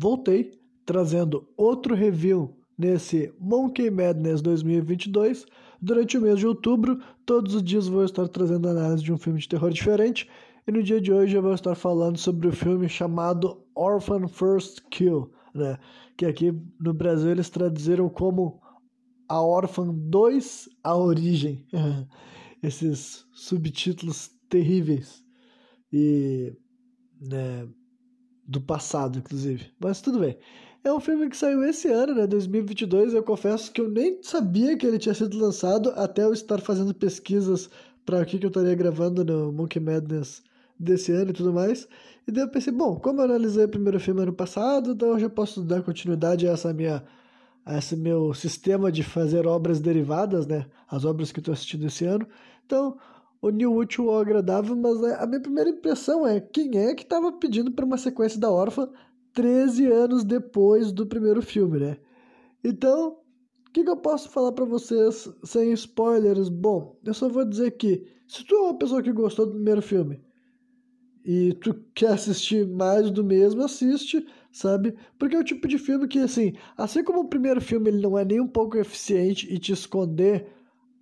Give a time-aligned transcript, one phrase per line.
[0.00, 0.50] voltei
[0.86, 5.44] trazendo outro review nesse Monkey Madness 2022.
[5.80, 9.38] Durante o mês de outubro, todos os dias vou estar trazendo análise de um filme
[9.38, 10.26] de terror diferente.
[10.66, 14.80] E no dia de hoje eu vou estar falando sobre o filme chamado Orphan First
[14.90, 15.78] Kill, né?
[16.16, 18.58] Que aqui no Brasil eles traduziram como
[19.28, 21.66] A Orphan 2 A Origem.
[22.62, 25.22] Esses subtítulos terríveis.
[25.92, 26.56] E
[27.20, 27.68] né,
[28.50, 29.70] do passado, inclusive.
[29.78, 30.36] Mas tudo bem.
[30.82, 33.14] É um filme que saiu esse ano, né, 2022.
[33.14, 36.92] Eu confesso que eu nem sabia que ele tinha sido lançado até eu estar fazendo
[36.92, 37.70] pesquisas
[38.04, 40.42] para o que, que eu estaria gravando no Monkey Madness
[40.78, 41.86] desse ano e tudo mais.
[42.26, 45.18] E daí eu pensei, bom, como eu analisei o primeiro filme ano passado, então eu
[45.20, 47.04] já posso dar continuidade a essa minha
[47.64, 50.66] a esse meu sistema de fazer obras derivadas, né?
[50.88, 52.26] As obras que eu estou assistindo esse ano.
[52.64, 52.96] Então,
[53.42, 57.32] o New útil ou agradável, mas a minha primeira impressão é quem é que estava
[57.32, 58.88] pedindo para uma sequência da órfã
[59.32, 61.96] 13 anos depois do primeiro filme, né?
[62.62, 63.18] Então,
[63.66, 66.48] o que, que, eu posso falar para vocês sem spoilers?
[66.48, 69.80] Bom, eu só vou dizer que se tu é uma pessoa que gostou do primeiro
[69.80, 70.20] filme
[71.24, 74.94] e tu quer assistir mais do mesmo, assiste, sabe?
[75.18, 78.18] Porque é o tipo de filme que, assim, assim como o primeiro filme ele não
[78.18, 80.48] é nem um pouco eficiente e te esconder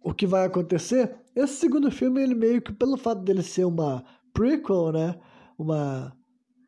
[0.02, 4.04] o que vai acontecer, esse segundo filme ele meio que pelo fato dele ser uma
[4.32, 5.18] prequel, né?
[5.58, 6.16] Uma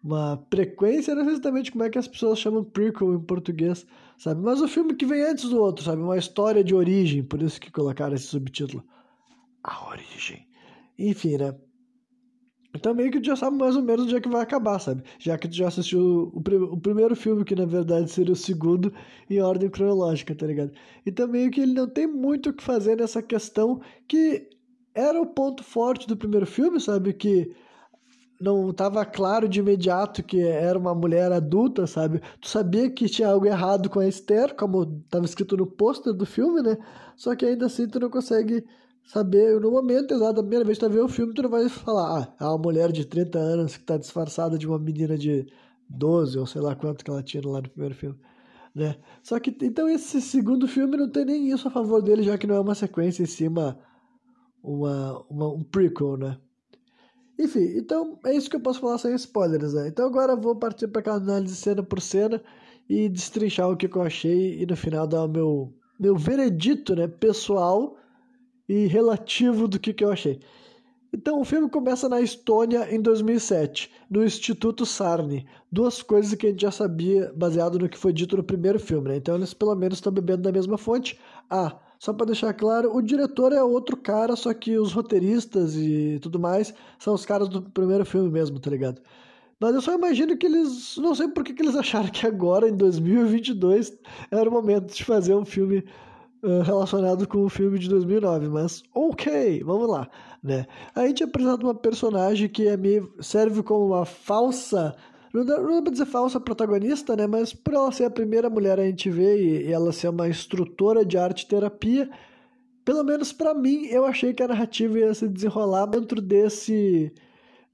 [0.02, 3.86] uma frequência, não sei exatamente como é que as pessoas chamam prequel em português,
[4.16, 4.40] sabe?
[4.40, 6.00] Mas o filme que vem antes do outro, sabe?
[6.00, 8.82] Uma história de origem, por isso que colocaram esse subtítulo.
[9.62, 10.46] A origem.
[10.98, 11.54] Enfim, né?
[12.74, 15.02] Então meio que tu já sabe mais ou menos onde é que vai acabar, sabe?
[15.18, 16.38] Já que tu já assistiu o,
[16.72, 18.92] o primeiro filme, que na verdade seria o segundo,
[19.28, 20.72] em ordem cronológica, tá ligado?
[21.04, 24.48] Então meio que ele não tem muito o que fazer nessa questão que
[24.94, 27.12] era o ponto forte do primeiro filme, sabe?
[27.12, 27.54] Que
[28.40, 32.20] não estava claro de imediato que era uma mulher adulta, sabe?
[32.40, 36.24] Tu sabia que tinha algo errado com a Esther, como estava escrito no pôster do
[36.24, 36.78] filme, né?
[37.16, 38.64] Só que ainda assim tu não consegue
[39.04, 41.68] saber no momento exato, da primeira vez que tu ver o filme, tu não vai
[41.68, 45.46] falar, ah, é uma mulher de 30 anos que está disfarçada de uma menina de
[45.88, 48.18] 12 ou sei lá quanto que ela tinha lá no primeiro filme.
[48.74, 48.96] Né?
[49.22, 52.46] Só que então esse segundo filme não tem nem isso a favor dele, já que
[52.46, 53.78] não é uma sequência em cima,
[54.62, 56.38] uma, uma, um prequel, né?
[57.38, 59.88] Enfim, então é isso que eu posso falar sem spoilers, né?
[59.88, 62.40] Então agora eu vou partir para aquela análise cena por cena
[62.88, 67.08] e destrinchar o que eu achei e no final dar o meu, meu veredito, né,
[67.08, 67.96] pessoal
[68.70, 70.38] e relativo do que, que eu achei.
[71.12, 75.44] Então o filme começa na Estônia em 2007, no Instituto Sarni.
[75.72, 79.08] Duas coisas que a gente já sabia baseado no que foi dito no primeiro filme,
[79.08, 79.16] né?
[79.16, 81.18] Então eles pelo menos estão bebendo da mesma fonte.
[81.50, 86.20] Ah, só para deixar claro, o diretor é outro cara, só que os roteiristas e
[86.22, 89.02] tudo mais são os caras do primeiro filme mesmo, tá ligado?
[89.58, 90.96] Mas eu só imagino que eles.
[90.96, 93.98] Não sei por que, que eles acharam que agora, em 2022,
[94.30, 95.84] era o momento de fazer um filme
[96.64, 98.48] relacionado com o filme de 2009.
[98.48, 100.08] Mas, ok, vamos lá.
[100.42, 100.66] Né?
[100.94, 104.96] A gente apresenta uma personagem que é meio, serve como uma falsa
[105.32, 107.26] não dá, não dá pra dizer falsa protagonista, né?
[107.26, 110.28] Mas por ela ser a primeira mulher a gente vê e, e ela ser uma
[110.28, 112.10] instrutora de arte terapia,
[112.84, 117.12] pelo menos para mim, eu achei que a narrativa ia se desenrolar dentro desse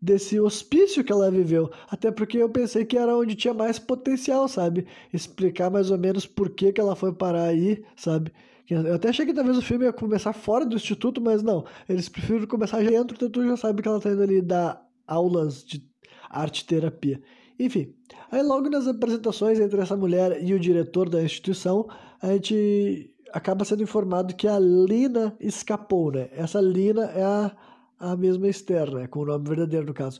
[0.00, 4.46] desse hospício que ela viveu, até porque eu pensei que era onde tinha mais potencial,
[4.46, 4.86] sabe?
[5.12, 8.30] Explicar mais ou menos por que, que ela foi parar aí, sabe?
[8.68, 11.64] Eu até achei que talvez o filme ia começar fora do instituto, mas não.
[11.88, 15.64] Eles preferem começar dentro, então tu já sabe que ela tá indo ali dar aulas
[15.64, 15.88] de
[16.28, 17.22] arte terapia.
[17.58, 17.94] Enfim,
[18.30, 21.88] aí logo nas apresentações entre essa mulher e o diretor da instituição,
[22.20, 26.28] a gente acaba sendo informado que a Lina escapou, né?
[26.32, 27.56] Essa Lina é a,
[27.98, 29.06] a mesma Esther, né?
[29.06, 30.18] Com o nome verdadeiro, no caso.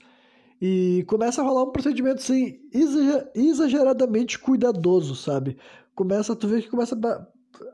[0.60, 2.60] E começa a rolar um procedimento, assim,
[3.34, 5.58] exageradamente cuidadoso, sabe?
[5.94, 6.96] Começa, tu vê que começa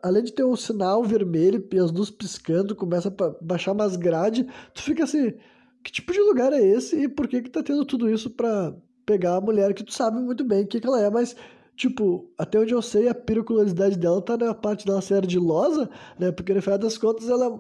[0.03, 4.47] além de ter um sinal vermelho e as luzes piscando, começa a baixar umas grades,
[4.75, 5.35] tu fica assim,
[5.83, 8.75] que tipo de lugar é esse e por que que tá tendo tudo isso pra
[9.05, 11.37] pegar a mulher que tu sabe muito bem o que, que ela é, mas
[11.77, 15.89] tipo, até onde eu sei, a pericularidade dela tá na parte dela ser ardilosa,
[16.19, 16.31] né?
[16.31, 17.59] Porque no final das contas ela é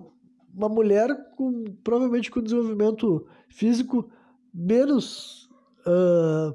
[0.54, 4.08] uma mulher com provavelmente com desenvolvimento físico
[4.52, 5.48] menos
[5.86, 6.54] uh,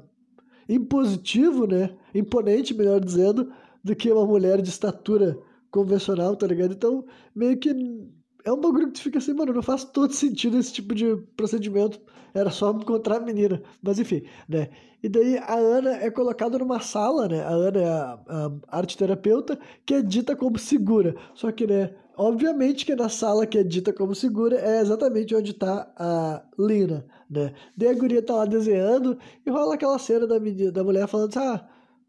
[0.68, 1.94] impositivo, né?
[2.14, 5.38] Imponente, melhor dizendo, do que uma mulher de estatura
[5.70, 6.72] convencional, tá ligado?
[6.72, 7.04] Então,
[7.34, 7.70] meio que
[8.44, 11.16] é um bagulho que tu fica assim, mano, não faz todo sentido esse tipo de
[11.36, 12.00] procedimento.
[12.34, 13.62] Era só encontrar a menina.
[13.82, 14.68] Mas enfim, né?
[15.02, 17.42] E daí a Ana é colocada numa sala, né?
[17.42, 21.14] A Ana é a, a arte terapeuta, que é dita como segura.
[21.34, 21.94] Só que, né?
[22.16, 27.06] Obviamente que na sala que é dita como segura é exatamente onde tá a Lina,
[27.30, 27.52] né?
[27.76, 29.16] Daí a guria tá lá desenhando
[29.46, 31.68] e rola aquela cena da, menina, da mulher falando assim, ah,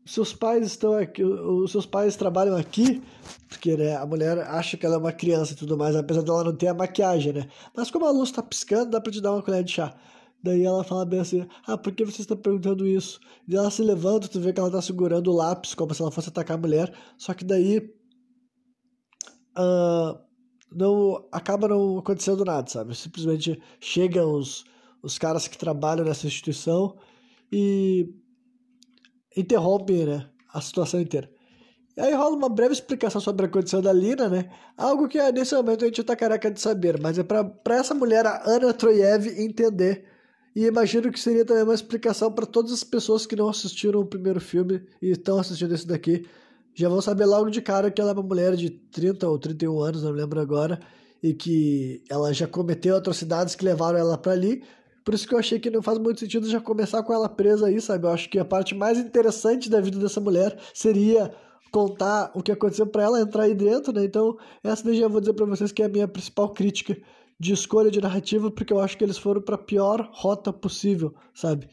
[0.09, 3.01] seus pais estão aqui, os seus pais trabalham aqui,
[3.47, 6.44] porque né, a mulher acha que ela é uma criança e tudo mais, apesar dela
[6.44, 7.47] não ter a maquiagem, né?
[7.75, 9.95] Mas como a luz tá piscando, dá pra te dar uma colher de chá.
[10.41, 13.19] Daí ela fala bem assim, ah, por que você está perguntando isso?
[13.47, 16.12] E ela se levanta, tu vê que ela tá segurando o lápis, como se ela
[16.12, 17.77] fosse atacar a mulher, só que daí
[19.57, 20.17] uh,
[20.71, 22.95] não acaba não acontecendo nada, sabe?
[22.95, 24.63] Simplesmente chegam os,
[25.03, 26.97] os caras que trabalham nessa instituição
[27.51, 28.09] e
[29.35, 31.29] interrompem né, a situação inteira.
[31.97, 34.49] E aí rola uma breve explicação sobre a condição da Lina, né?
[34.77, 38.25] Algo que nesse momento a gente tá careca de saber, mas é para essa mulher,
[38.25, 40.05] a Ana Troiev, entender
[40.55, 44.05] e imagino que seria também uma explicação para todas as pessoas que não assistiram o
[44.05, 46.25] primeiro filme e estão assistindo esse daqui.
[46.73, 49.79] Já vão saber logo de cara que ela é uma mulher de 30 ou 31
[49.81, 50.79] anos, não lembro agora,
[51.21, 54.63] e que ela já cometeu atrocidades que levaram ela para ali.
[55.09, 57.65] Por isso que eu achei que não faz muito sentido já começar com ela presa
[57.65, 58.06] aí, sabe?
[58.06, 61.33] Eu acho que a parte mais interessante da vida dessa mulher seria
[61.71, 64.06] contar o que aconteceu para ela entrar aí dentro, né?
[64.06, 66.95] Então, essa daí já vou dizer para vocês que é a minha principal crítica
[67.39, 71.67] de escolha de narrativa, porque eu acho que eles foram para pior rota possível, sabe?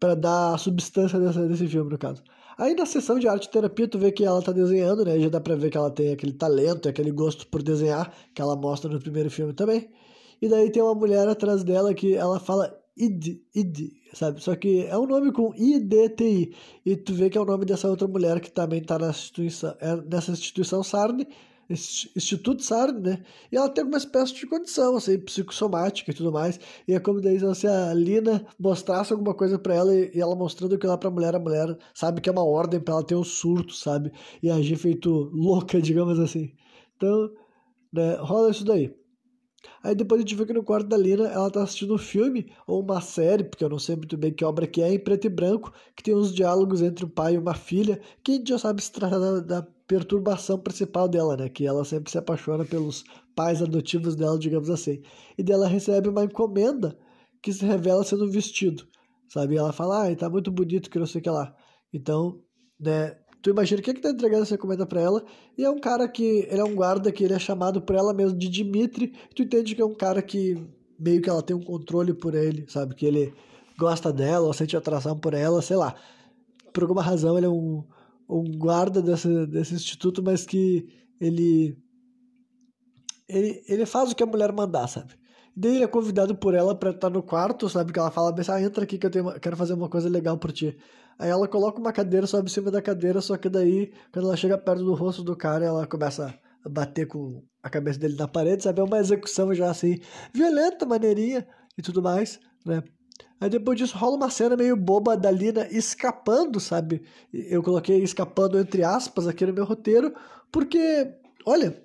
[0.00, 2.22] Para dar a substância dessa, desse filme, no caso.
[2.56, 5.20] Aí na sessão de arte terapia, tu vê que ela tá desenhando, né?
[5.20, 8.56] Já dá pra ver que ela tem aquele talento, aquele gosto por desenhar, que ela
[8.56, 9.90] mostra no primeiro filme também.
[10.40, 14.42] E daí tem uma mulher atrás dela que ela fala id, id, sabe?
[14.42, 16.54] Só que é um nome com IDTI.
[16.84, 19.76] E tu vê que é o nome dessa outra mulher que também tá nessa instituição,
[19.80, 21.26] é nessa instituição Sarne,
[21.70, 23.22] Instituto SARD, né?
[23.52, 26.58] E ela tem alguma espécie de condição, assim, psicossomática e tudo mais.
[26.86, 30.74] E é como daí se a Lina mostrasse alguma coisa para ela e, ela mostrando
[30.74, 33.24] aquilo lá pra mulher, a mulher sabe que é uma ordem para ela ter um
[33.24, 34.10] surto, sabe?
[34.42, 36.52] E agir feito louca, digamos assim.
[36.96, 37.30] Então,
[37.92, 38.94] né, rola isso daí.
[39.82, 42.50] Aí depois a gente vê que no quarto da Lina ela tá assistindo um filme
[42.66, 45.26] ou uma série, porque eu não sei muito bem que obra que é, em preto
[45.26, 48.48] e branco, que tem uns diálogos entre um pai e uma filha, que a gente
[48.48, 51.48] já sabe se trata da, da perturbação principal dela, né?
[51.48, 53.04] Que ela sempre se apaixona pelos
[53.34, 55.02] pais adotivos dela, digamos assim.
[55.36, 56.98] E dela recebe uma encomenda
[57.42, 58.86] que se revela sendo um vestido,
[59.28, 59.54] sabe?
[59.54, 61.54] E ela fala, ah, tá muito bonito, que não sei o que lá.
[61.92, 62.42] Então,
[62.78, 63.16] né?
[63.40, 65.24] Tu imagina quem é que tá entregando essa encomenda para ela?
[65.56, 68.12] E é um cara que, ele é um guarda que ele é chamado por ela
[68.12, 69.12] mesmo de Dimitri.
[69.34, 70.56] Tu entende que é um cara que
[70.98, 72.94] meio que ela tem um controle por ele, sabe?
[72.94, 73.32] Que ele
[73.78, 75.94] gosta dela ou sente atração por ela, sei lá.
[76.72, 77.84] Por alguma razão ele é um
[78.28, 80.86] um guarda desse, desse instituto, mas que
[81.18, 81.76] ele,
[83.28, 85.14] ele ele faz o que a mulher mandar, sabe?
[85.56, 87.92] Daí ele é convidado por ela para estar no quarto, sabe?
[87.92, 90.52] Que ela fala, ah, entra aqui que eu tenho, quero fazer uma coisa legal por
[90.52, 90.76] ti.
[91.18, 94.36] Aí ela coloca uma cadeira, sobe em cima da cadeira, só que daí, quando ela
[94.36, 96.32] chega perto do rosto do cara, ela começa
[96.64, 98.80] a bater com a cabeça dele na parede, sabe?
[98.80, 99.98] É uma execução já assim,
[100.32, 102.82] violenta, maneirinha e tudo mais, né?
[103.40, 107.02] Aí depois disso rola uma cena meio boba da Lina escapando, sabe?
[107.32, 110.14] Eu coloquei escapando entre aspas aqui no meu roteiro,
[110.52, 111.82] porque, olha,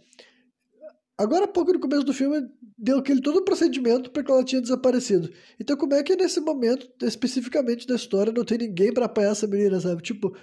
[1.17, 2.49] agora há pouco no começo do filme
[2.83, 5.29] deu aquele todo o procedimento para que ela tinha desaparecido.
[5.57, 9.47] Então como é que nesse momento, especificamente da história, não tem ninguém para apanhar essa
[9.47, 10.03] menina, sabe?
[10.03, 10.35] Tipo,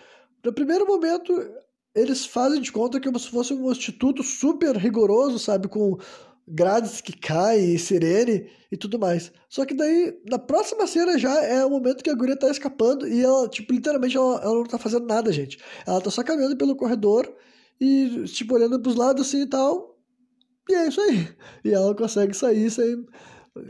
[0.42, 1.32] no primeiro momento
[1.94, 5.69] eles fazem de conta que como se fosse um instituto super rigoroso, sabe?
[5.69, 5.98] Com
[6.48, 9.31] grades que caem, sirene e tudo mais.
[9.46, 13.06] Só que daí, na próxima cena já é o momento que a guria tá escapando
[13.06, 15.58] e ela, tipo, literalmente ela, ela não tá fazendo nada, gente.
[15.87, 17.30] Ela tá só caminhando pelo corredor
[17.78, 19.89] e, tipo, olhando pros lados assim e tal.
[20.69, 21.29] E é isso aí.
[21.64, 23.07] E ela consegue sair sem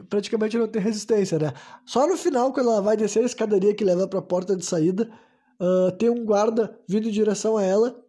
[0.08, 1.52] praticamente não ter resistência, né?
[1.86, 5.10] Só no final, quando ela vai descer a escadaria que leva pra porta de saída,
[5.58, 8.04] uh, tem um guarda vindo em direção a ela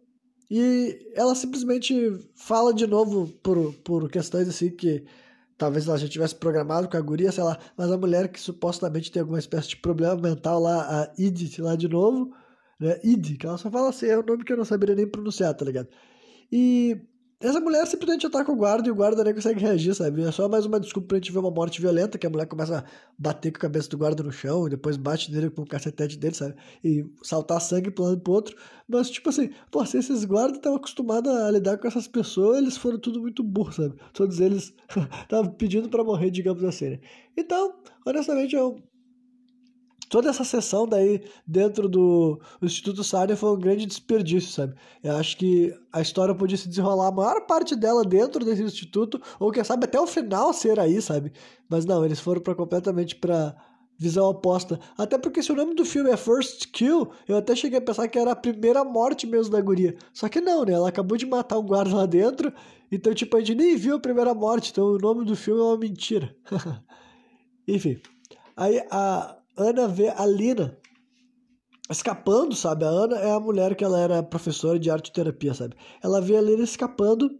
[0.50, 1.94] e ela simplesmente
[2.34, 5.04] fala de novo por, por questões assim que
[5.56, 9.10] talvez ela já tivesse programado com a guria, sei lá, mas a mulher que supostamente
[9.10, 12.34] tem alguma espécie de problema mental lá, a Edith lá de novo,
[12.78, 12.98] né?
[13.04, 15.54] Id, que ela só fala assim, é um nome que eu não saberia nem pronunciar,
[15.54, 15.88] tá ligado?
[16.50, 17.00] E
[17.42, 20.22] essa mulher simplesmente ataca o guarda e o guarda nem consegue reagir, sabe?
[20.22, 22.78] É só mais uma desculpa pra gente ver uma morte violenta, que a mulher começa
[22.78, 22.84] a
[23.18, 26.16] bater com a cabeça do guarda no chão e depois bate nele com o cacetete
[26.16, 26.54] dele, sabe?
[26.84, 28.56] E saltar sangue pro lado e pro outro.
[28.88, 32.76] Mas, tipo assim, pô, se esses guardas estavam acostumados a lidar com essas pessoas, eles
[32.76, 33.96] foram tudo muito burros, sabe?
[34.12, 34.74] Todos eles
[35.22, 37.00] estavam pedindo para morrer, digamos assim, né?
[37.36, 37.74] Então,
[38.06, 38.80] honestamente, eu
[40.12, 44.74] toda essa sessão daí dentro do, Instituto Sarnia foi um grande desperdício, sabe?
[45.02, 49.18] Eu acho que a história podia se desenrolar a maior parte dela dentro desse instituto,
[49.40, 51.32] ou quem sabe até o final ser aí, sabe?
[51.66, 53.56] Mas não, eles foram para completamente para
[53.96, 54.78] visão oposta.
[54.98, 58.06] Até porque se o nome do filme é First Kill, eu até cheguei a pensar
[58.06, 59.96] que era a primeira morte mesmo da guria.
[60.12, 60.74] Só que não, né?
[60.74, 62.52] Ela acabou de matar um guarda lá dentro,
[62.90, 65.64] então tipo, a gente nem viu a primeira morte, então o nome do filme é
[65.64, 66.36] uma mentira.
[67.66, 67.98] Enfim.
[68.54, 70.78] Aí a, Ana vê a Lina
[71.90, 72.84] escapando, sabe?
[72.84, 75.76] A Ana é a mulher que ela era professora de arte terapia, sabe?
[76.02, 77.30] Ela vê a Lina escapando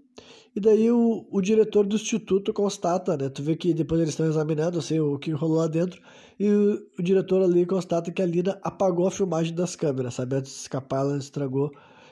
[0.54, 3.28] e daí o, o diretor do instituto constata, né?
[3.30, 6.00] Tu vê que depois eles estão examinando, assim, o que rolou lá dentro
[6.38, 10.36] e o, o diretor ali constata que a Lina apagou a filmagem das câmeras, sabe?
[10.36, 11.70] Antes de escapar, ela estragou,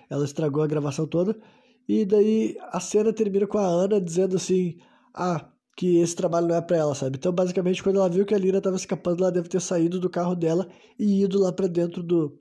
[0.09, 1.37] ela estragou a gravação toda.
[1.87, 4.79] E daí a cena termina com a Ana dizendo assim:
[5.15, 7.17] "Ah, que esse trabalho não é para ela, sabe?
[7.17, 10.11] Então, basicamente, quando ela viu que a Lina estava escapando, ela deve ter saído do
[10.11, 12.39] carro dela e ido lá para dentro do,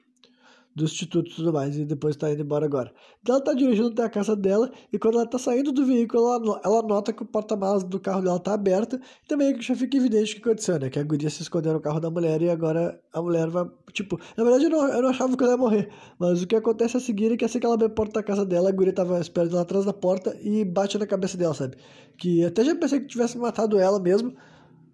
[0.76, 2.94] do instituto e tudo mais, e depois tá indo embora agora.
[3.22, 6.34] Então ela tá dirigindo até a casa dela, e quando ela tá saindo do veículo,
[6.34, 9.98] ela, ela nota que o porta-malas do carro dela tá aberto, e também já fica
[9.98, 10.90] evidente o que aconteceu, né?
[10.90, 14.20] Que a guria se escondeu no carro da mulher, e agora a mulher vai, tipo...
[14.38, 16.96] Na verdade, eu não, eu não achava que ela ia morrer, mas o que acontece
[16.98, 18.94] a seguir, é que assim que ela abre a porta da casa dela, a guria
[18.94, 21.78] tava esperando lá atrás da porta, e bate na cabeça dela, sabe?
[22.18, 24.34] Que até já pensei que tivesse matado ela mesmo,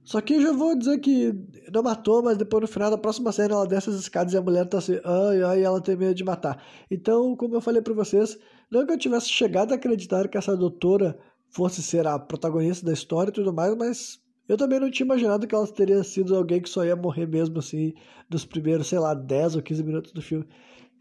[0.06, 1.34] só que eu já vou dizer que
[1.74, 4.42] não matou, mas depois no final da próxima cena ela desce as escadas e a
[4.42, 6.64] mulher tá assim, ai, ai, ela tem medo de matar.
[6.92, 8.38] Então, como eu falei para vocês,
[8.70, 11.18] não que eu tivesse chegado a acreditar que essa doutora
[11.50, 15.48] fosse ser a protagonista da história e tudo mais, mas eu também não tinha imaginado
[15.48, 17.96] que ela teria sido alguém que só ia morrer mesmo assim
[18.30, 20.48] nos primeiros, sei lá, 10 ou 15 minutos do filme.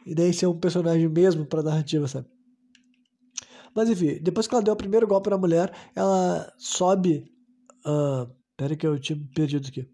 [0.07, 2.27] E nem ser um personagem mesmo pra narrativa, sabe?
[3.75, 7.31] Mas enfim, depois que ela deu o primeiro golpe na mulher, ela sobe.
[7.85, 9.89] Uh, Pera que eu tinha perdido aqui.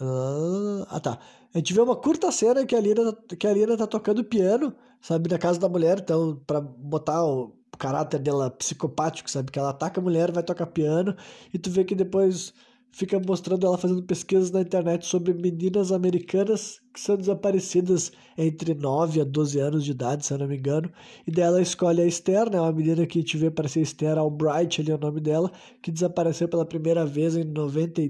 [0.00, 1.18] Ah, tá.
[1.54, 4.74] A gente vê uma curta cena que a Lina, que a Lina tá tocando piano,
[5.00, 9.70] sabe, na casa da mulher, então, pra botar o caráter dela psicopático, sabe, que ela
[9.70, 11.16] ataca a mulher, vai tocar piano,
[11.52, 12.52] e tu vê que depois
[12.90, 19.20] fica mostrando ela fazendo pesquisas na internet sobre meninas americanas que são desaparecidas entre 9
[19.20, 20.90] a 12 anos de idade, se eu não me engano.
[21.26, 24.90] E dela escolhe a Esther, né, uma menina que te vê parecer Esther Albright, ali
[24.90, 25.50] é o nome dela,
[25.82, 28.02] que desapareceu pela primeira vez em 90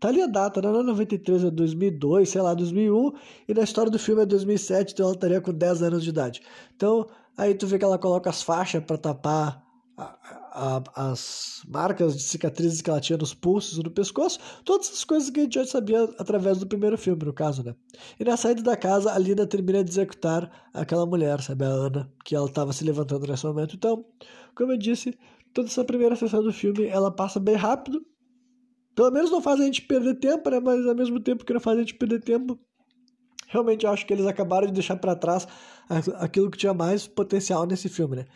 [0.00, 0.72] Tá ali a data, né?
[0.72, 3.12] não é 93, é 2002, sei lá, 2001,
[3.46, 6.40] e na história do filme é 2007, então ela estaria com 10 anos de idade.
[6.74, 9.62] Então, aí tu vê que ela coloca as faixas para tapar
[10.00, 15.04] a, as marcas de cicatrizes que ela tinha nos pulsos e no pescoço, todas essas
[15.04, 17.74] coisas que a gente já sabia através do primeiro filme, no caso, né?
[18.18, 22.12] E na saída da casa, a Lina termina de executar aquela mulher, sabe, a Ana,
[22.24, 23.76] que ela estava se levantando nesse momento.
[23.76, 24.04] Então,
[24.54, 25.16] como eu disse,
[25.52, 28.04] toda essa primeira sessão do filme, ela passa bem rápido,
[28.94, 30.60] pelo menos não faz a gente perder tempo, né?
[30.60, 32.58] Mas ao mesmo tempo que não faz a gente perder tempo,
[33.48, 35.46] realmente acho que eles acabaram de deixar para trás
[36.18, 38.26] aquilo que tinha mais potencial nesse filme, né?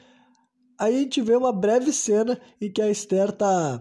[0.78, 3.80] Aí a gente vê uma breve cena em que a Esther tá,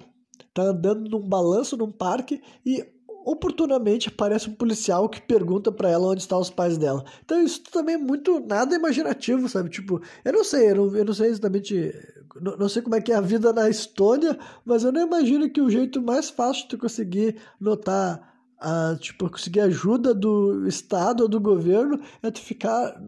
[0.54, 2.86] tá andando num balanço num parque e
[3.26, 7.04] oportunamente aparece um policial que pergunta para ela onde estão os pais dela.
[7.24, 9.70] Então isso também é muito nada imaginativo, sabe?
[9.70, 11.94] Tipo, eu não sei, eu não, eu não sei exatamente,
[12.42, 15.50] não, não, sei como é que é a vida na Estônia, mas eu não imagino
[15.50, 21.30] que o jeito mais fácil de conseguir notar a, tipo, conseguir ajuda do Estado ou
[21.30, 23.02] do governo é tu ficar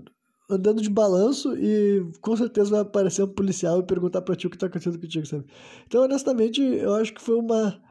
[0.49, 4.49] andando de balanço e com certeza vai aparecer um policial e perguntar pra ti o
[4.49, 5.45] que tá acontecendo contigo, sabe?
[5.87, 7.81] Então, honestamente, eu acho que foi uma,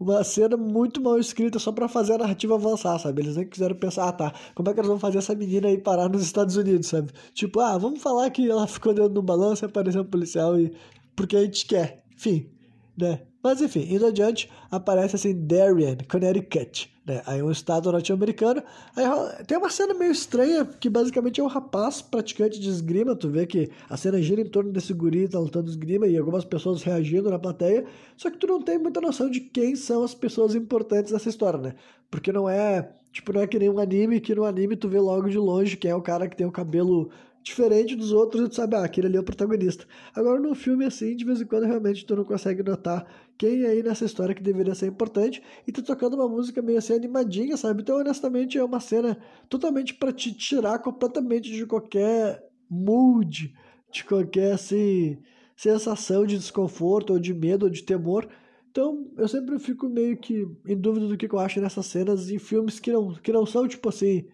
[0.00, 3.22] uma cena muito mal escrita só para fazer a narrativa avançar, sabe?
[3.22, 5.78] Eles nem quiseram pensar, ah, tá, como é que eles vão fazer essa menina aí
[5.78, 7.12] parar nos Estados Unidos, sabe?
[7.34, 10.58] Tipo, ah, vamos falar que ela ficou dentro de um balanço e apareceu um policial
[10.58, 10.72] e...
[11.14, 12.04] porque a gente quer.
[12.16, 12.48] Enfim,
[12.96, 13.22] né?
[13.42, 17.22] Mas enfim, indo adiante, aparece assim Darien, Connecticut, né?
[17.26, 18.62] Aí um estado norte-americano.
[18.94, 19.04] Aí
[19.46, 23.16] tem uma cena meio estranha, que basicamente é um rapaz praticante de esgrima.
[23.16, 26.44] Tu vê que a cena gira em torno desse guri tá lutando esgrima e algumas
[26.44, 27.86] pessoas reagindo na plateia.
[28.16, 31.58] Só que tu não tem muita noção de quem são as pessoas importantes dessa história,
[31.58, 31.74] né?
[32.10, 32.92] Porque não é.
[33.10, 35.78] Tipo, não é que nem um anime, que no anime tu vê logo de longe
[35.78, 37.10] quem é o cara que tem o cabelo
[37.48, 39.86] diferente dos outros tu sabe, ah, aquele ali é o protagonista.
[40.14, 43.68] Agora, no filme, assim, de vez em quando, realmente, tu não consegue notar quem é
[43.68, 47.56] aí nessa história que deveria ser importante e tu tocando uma música meio assim animadinha,
[47.56, 47.82] sabe?
[47.82, 53.54] Então, honestamente, é uma cena totalmente para te tirar completamente de qualquer mood,
[53.90, 55.18] de qualquer, assim,
[55.56, 58.28] sensação de desconforto ou de medo ou de temor.
[58.70, 62.38] Então, eu sempre fico meio que em dúvida do que eu acho nessas cenas em
[62.38, 64.26] filmes que não, que não são, tipo assim,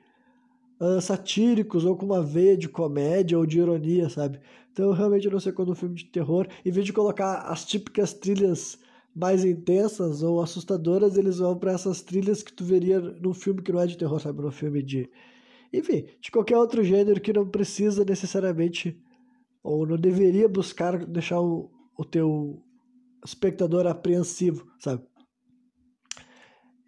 [0.80, 4.40] uh, satíricos ou com uma veia de comédia ou de ironia, sabe?
[4.72, 7.64] Então eu realmente não sei quando um filme de terror, em vez de colocar as
[7.64, 8.78] típicas trilhas
[9.14, 13.72] mais intensas ou assustadoras, eles vão para essas trilhas que tu veria num filme que
[13.72, 14.42] não é de terror, sabe?
[14.42, 15.08] Num filme de.
[15.72, 19.00] Enfim, de qualquer outro gênero que não precisa necessariamente
[19.62, 22.60] ou não deveria buscar deixar o, o teu
[23.24, 25.02] espectador apreensivo, sabe?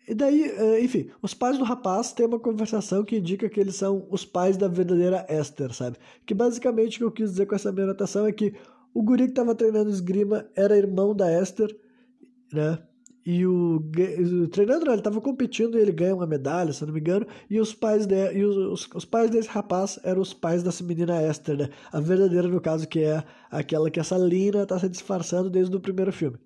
[0.09, 3.77] E daí, eh, enfim, os pais do rapaz têm uma conversação que indica que eles
[3.77, 5.97] são os pais da verdadeira Esther, sabe?
[6.25, 8.55] Que basicamente o que eu quis dizer com essa minha anotação é que
[8.95, 11.77] o guri que estava treinando esgrima era irmão da Esther,
[12.53, 12.79] né?
[13.27, 13.83] e o,
[14.53, 17.59] treinando, não, ele estava competindo e ele ganha uma medalha, se não me engano, e
[17.59, 21.57] os pais de, e os, os, pais desse rapaz eram os pais dessa menina Esther,
[21.57, 21.69] né?
[21.91, 25.81] A verdadeira, no caso, que é aquela que essa Lina está se disfarçando desde o
[25.81, 26.39] primeiro filme.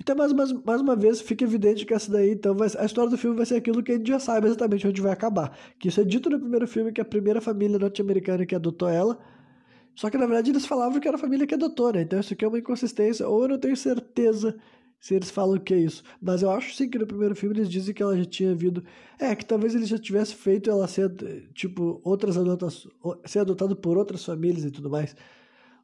[0.00, 3.10] Então, mais, mais, mais uma vez, fica evidente que essa daí, então, vai, a história
[3.10, 5.56] do filme vai ser aquilo que a gente já sabe exatamente onde vai acabar.
[5.78, 9.18] Que isso é dito no primeiro filme, que a primeira família norte-americana que adotou ela,
[9.98, 12.02] só que na verdade eles falavam que era a família que adotou, né?
[12.02, 14.56] Então isso aqui é uma inconsistência, ou eu não tenho certeza
[15.00, 16.04] se eles falam que é isso.
[16.22, 18.84] Mas eu acho sim que no primeiro filme eles dizem que ela já tinha vindo.
[19.18, 21.10] É, que talvez eles já tivessem feito ela ser,
[21.52, 22.94] tipo, outras adotações.
[23.24, 25.16] ser adotado por outras famílias e tudo mais.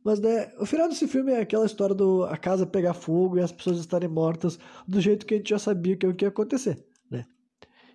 [0.05, 3.41] Mas, né, o final desse filme é aquela história do a casa pegar fogo e
[3.41, 6.85] as pessoas estarem mortas do jeito que a gente já sabia que que ia acontecer,
[7.11, 7.25] né?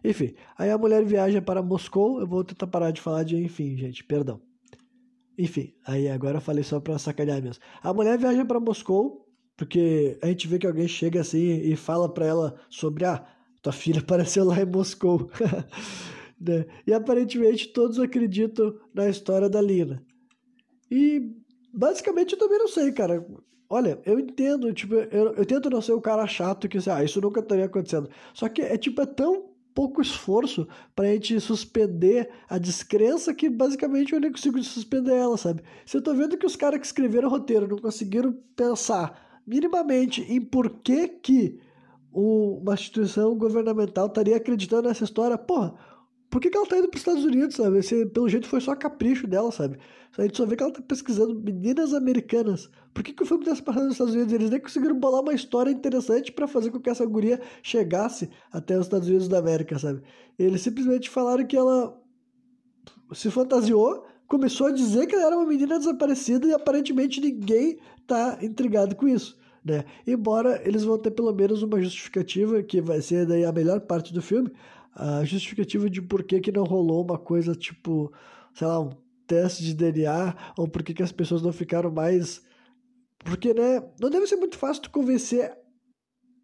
[0.04, 2.20] Enfim, aí a mulher viaja para Moscou.
[2.20, 4.42] Eu vou tentar parar de falar de enfim, gente, perdão.
[5.38, 7.63] Enfim, aí agora eu falei só pra sacanear mesmo.
[7.82, 12.08] A mulher viaja para Moscou porque a gente vê que alguém chega assim e fala
[12.08, 13.25] para ela sobre, ah,
[13.62, 15.30] tua filha apareceu lá em Moscou.
[16.39, 16.66] né?
[16.88, 20.01] E aparentemente todos acreditam na história da Lina.
[20.89, 21.36] E
[21.79, 23.25] basicamente eu também não sei, cara.
[23.69, 27.03] Olha, eu entendo, tipo, eu, eu tento não ser o cara chato que, assim, ah,
[27.03, 28.09] isso nunca estaria acontecendo.
[28.33, 34.12] Só que é tipo, é tão pouco esforço pra gente suspender a descrença que basicamente
[34.12, 35.63] eu nem consigo suspender ela, sabe?
[35.86, 40.21] Se eu tô vendo que os caras que escreveram o roteiro não conseguiram pensar minimamente
[40.24, 41.62] em por que, que
[42.12, 45.75] uma instituição governamental estaria acreditando nessa história, porra,
[46.29, 47.79] por que, que ela tá indo para os Estados Unidos, sabe?
[47.79, 49.79] Esse, pelo jeito foi só capricho dela, sabe?
[50.17, 52.69] A gente só vê que ela tá pesquisando meninas americanas.
[52.93, 54.33] Por que, que o filme tá se passando nos Estados Unidos?
[54.33, 58.77] Eles nem conseguiram bolar uma história interessante para fazer com que essa guria chegasse até
[58.77, 60.01] os Estados Unidos da América, sabe?
[60.38, 62.00] Eles simplesmente falaram que ela
[63.13, 68.38] se fantasiou, começou a dizer que ela era uma menina desaparecida e aparentemente ninguém tá
[68.41, 69.38] intrigado com isso.
[69.63, 69.83] Né?
[70.05, 74.13] Embora eles vão ter pelo menos uma justificativa, que vai ser daí a melhor parte
[74.13, 74.51] do filme,
[75.00, 78.12] a justificativa de por que, que não rolou uma coisa tipo,
[78.53, 78.91] sei lá, um
[79.25, 82.41] teste de DNA, ou por que, que as pessoas não ficaram mais.
[83.19, 85.58] Porque, né, não deve ser muito fácil tu convencer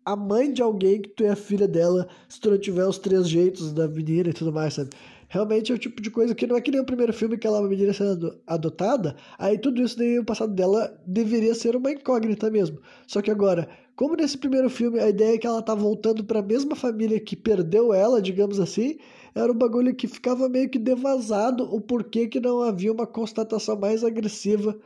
[0.05, 3.27] a mãe de alguém que tu é filha dela se tu não tiver os três
[3.27, 4.91] jeitos da menina e tudo mais, sabe?
[5.27, 7.45] realmente é o tipo de coisa que não é que nem o primeiro filme que
[7.45, 11.75] ela é uma menina sendo adotada, aí tudo isso daí, o passado dela deveria ser
[11.75, 12.79] uma incógnita mesmo.
[13.07, 16.39] Só que agora, como nesse primeiro filme a ideia é que ela tá voltando para
[16.39, 18.97] a mesma família que perdeu ela, digamos assim,
[19.33, 23.77] era um bagulho que ficava meio que devasado o porquê que não havia uma constatação
[23.77, 24.77] mais agressiva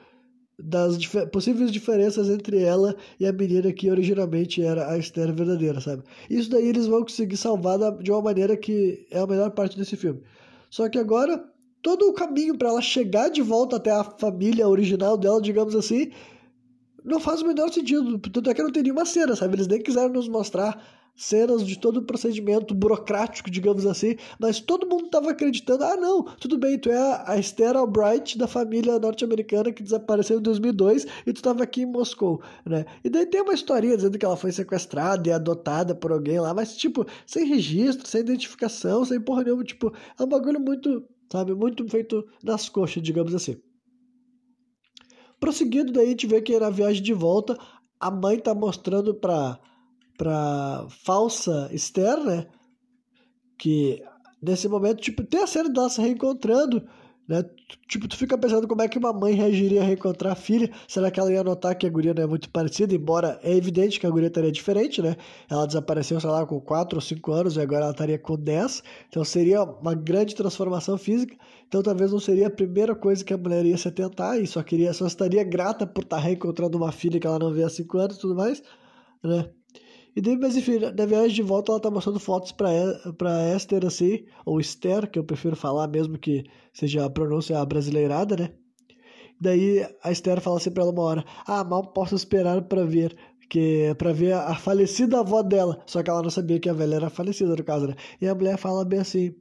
[0.61, 5.79] das dif possíveis diferenças entre ela e a menina que originalmente era a Esther verdadeira,
[5.79, 6.03] sabe?
[6.29, 9.95] Isso daí eles vão conseguir salvar de uma maneira que é a melhor parte desse
[9.95, 10.21] filme.
[10.69, 11.43] Só que agora,
[11.81, 16.11] todo o caminho para ela chegar de volta até a família original dela, digamos assim,
[17.03, 18.19] não faz o menor sentido.
[18.19, 19.55] Tanto é que não tem nenhuma cena, sabe?
[19.55, 20.81] Eles nem quiseram nos mostrar
[21.19, 26.23] cenas de todo o procedimento burocrático, digamos assim, mas todo mundo estava acreditando, ah não,
[26.23, 31.33] tudo bem, tu é a Esther Albright da família norte-americana que desapareceu em 2002 e
[31.33, 32.85] tu estava aqui em Moscou, né?
[33.03, 36.53] E daí tem uma historinha dizendo que ela foi sequestrada e adotada por alguém lá,
[36.53, 41.53] mas tipo, sem registro, sem identificação, sem porra nenhuma, tipo, é um bagulho muito, sabe,
[41.53, 43.57] muito feito nas coxas, digamos assim.
[45.39, 47.57] Prosseguindo daí, a gente vê que na viagem de volta,
[47.99, 49.59] a mãe tá mostrando pra
[50.17, 52.47] pra falsa Esther, né?
[53.57, 54.03] Que
[54.41, 56.85] nesse momento, tipo, tem a cena dela se reencontrando,
[57.29, 57.45] né?
[57.87, 60.71] Tipo, tu fica pensando como é que uma mãe reagiria a reencontrar a filha.
[60.87, 62.95] Será que ela ia notar que a guria não é muito parecida?
[62.95, 65.15] Embora é evidente que a guria estaria diferente, né?
[65.47, 68.83] Ela desapareceu, sei lá, com 4 ou 5 anos e agora ela estaria com 10.
[69.07, 71.37] Então seria uma grande transformação física.
[71.67, 74.63] Então talvez não seria a primeira coisa que a mulher ia se atentar e só
[74.63, 77.97] queria, só estaria grata por estar reencontrando uma filha que ela não vê há 5
[77.99, 78.63] anos e tudo mais,
[79.23, 79.49] né?
[80.15, 82.69] E daí, mas enfim, na viagem de volta ela tá mostrando fotos pra,
[83.17, 86.43] pra Esther, assim, ou Esther, que eu prefiro falar mesmo que
[86.73, 88.53] seja a pronúncia brasileirada, né?
[89.39, 93.15] Daí a Esther fala assim pra ela uma hora: Ah, mal posso esperar para ver.
[93.49, 95.81] Que, pra ver a falecida avó dela.
[95.87, 97.95] Só que ela não sabia que a velha era falecida, no caso, né?
[98.21, 99.33] E a mulher fala bem assim: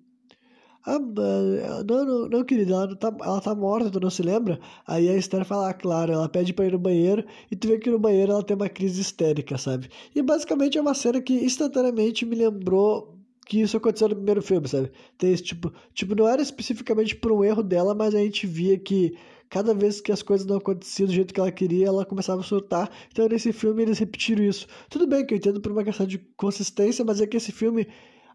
[0.86, 4.58] ah, não, não, não, querida, ela tá, ela tá morta, tu não se lembra?
[4.86, 7.78] Aí a Esther fala, ah, claro, ela pede pra ir no banheiro e tu vê
[7.78, 9.90] que no banheiro ela tem uma crise histérica, sabe?
[10.14, 14.68] E basicamente é uma cena que instantaneamente me lembrou que isso aconteceu no primeiro filme,
[14.68, 14.90] sabe?
[15.16, 18.78] Tem esse tipo, tipo, não era especificamente por um erro dela, mas a gente via
[18.78, 19.16] que
[19.48, 22.44] cada vez que as coisas não aconteciam do jeito que ela queria, ela começava a
[22.44, 22.90] surtar.
[23.10, 24.66] Então nesse filme eles repetiram isso.
[24.90, 27.86] Tudo bem que eu entendo por uma questão de consistência, mas é que esse filme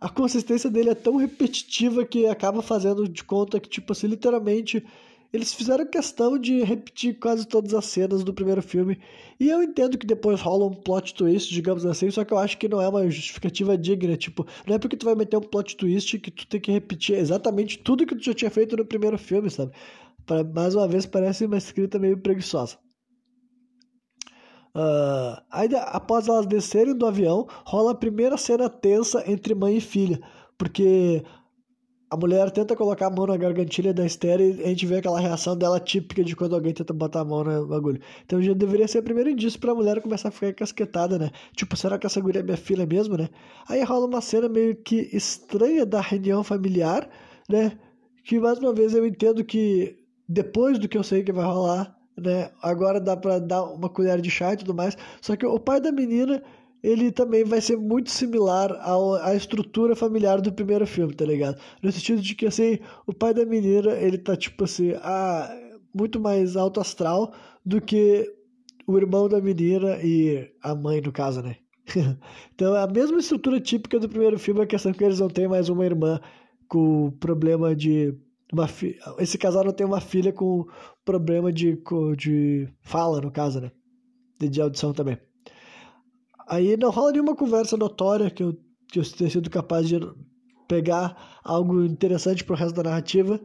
[0.03, 4.85] a consistência dele é tão repetitiva que acaba fazendo de conta que, tipo assim, literalmente
[5.31, 8.99] eles fizeram questão de repetir quase todas as cenas do primeiro filme.
[9.39, 12.57] E eu entendo que depois rola um plot twist, digamos assim, só que eu acho
[12.57, 14.17] que não é uma justificativa digna.
[14.17, 17.15] Tipo, não é porque tu vai meter um plot twist que tu tem que repetir
[17.17, 19.71] exatamente tudo que tu já tinha feito no primeiro filme, sabe?
[20.25, 22.77] Pra, mais uma vez, parece uma escrita meio preguiçosa.
[24.75, 29.81] Uh, ainda após elas descerem do avião, rola a primeira cena tensa entre mãe e
[29.81, 30.19] filha,
[30.57, 31.23] porque
[32.13, 35.19] a mulher tenta colocar a mão na gargantilha da Esther e a gente vê aquela
[35.19, 37.99] reação dela típica de quando alguém tenta botar a mão no bagulho.
[38.23, 41.31] Então já deveria ser o primeiro indício pra mulher começar a ficar encasquetada, né?
[41.55, 43.29] Tipo, será que essa guria é minha filha mesmo, né?
[43.67, 47.09] Aí rola uma cena meio que estranha da reunião familiar,
[47.49, 47.79] né?
[48.23, 49.97] Que mais uma vez eu entendo que
[50.29, 52.51] depois do que eu sei que vai rolar, né?
[52.61, 54.97] Agora dá pra dar uma colher de chá e tudo mais.
[55.21, 56.41] Só que o pai da menina
[56.83, 61.57] ele também vai ser muito similar ao, à estrutura familiar do primeiro filme, tá ligado?
[61.81, 65.49] No sentido de que, assim, o pai da menina, ele tá, tipo assim, ah,
[65.95, 67.33] muito mais alto astral
[67.65, 68.29] do que
[68.85, 71.55] o irmão da menina e a mãe, no caso, né?
[72.53, 75.47] então, a mesma estrutura típica do primeiro filme, a questão é que eles não têm
[75.47, 76.19] mais uma irmã
[76.67, 78.13] com problema de
[78.51, 78.97] uma fi...
[79.19, 80.67] esse casal não tem uma filha com
[81.05, 81.81] problema de,
[82.17, 83.71] de fala, no caso, né?
[84.39, 85.17] De audição também.
[86.47, 88.57] Aí não rola nenhuma conversa notória que eu,
[88.91, 89.99] que eu tenha sido capaz de
[90.67, 93.39] pegar algo interessante pro resto da narrativa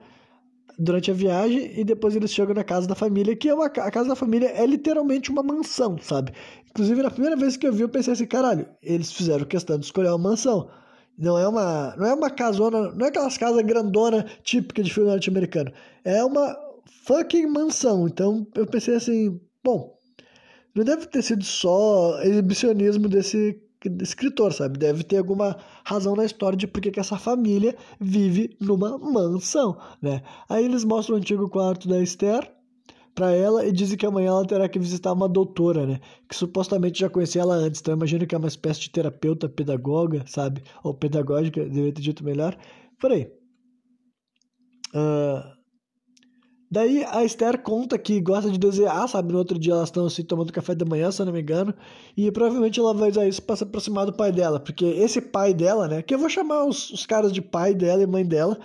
[0.78, 3.90] durante a viagem e depois eles chegam na casa da família, que é uma, a
[3.90, 6.32] casa da família é literalmente uma mansão, sabe?
[6.70, 9.86] Inclusive, na primeira vez que eu vi, eu pensei assim, caralho, eles fizeram questão de
[9.86, 10.70] escolher uma mansão.
[11.18, 15.10] Não é uma, não é uma casona, não é aquelas casas grandona típica de filme
[15.10, 15.72] norte-americano.
[16.04, 16.56] É uma
[17.04, 18.06] fucking mansão.
[18.06, 19.96] Então, eu pensei assim, bom,
[20.74, 23.60] não deve ter sido só exibicionismo desse
[24.00, 24.78] escritor, sabe?
[24.78, 30.22] Deve ter alguma razão na história de por que essa família vive numa mansão, né?
[30.48, 32.52] Aí eles mostram o antigo quarto da Esther
[33.14, 36.00] para ela e dizem que amanhã ela terá que visitar uma doutora, né?
[36.28, 40.24] Que supostamente já conhecia ela antes, então imagino que é uma espécie de terapeuta pedagoga,
[40.26, 40.62] sabe?
[40.82, 42.56] Ou pedagógica, deveria ter dito melhor.
[43.00, 43.30] Por aí.
[44.94, 45.57] Uh,
[46.70, 49.32] Daí a Esther conta que gosta de desenhar, sabe?
[49.32, 51.74] No outro dia elas estão assim tomando café da manhã, se eu não me engano.
[52.16, 54.60] E provavelmente ela vai usar isso para se aproximar do pai dela.
[54.60, 56.02] Porque esse pai dela, né?
[56.02, 58.58] Que eu vou chamar os, os caras de pai dela e mãe dela.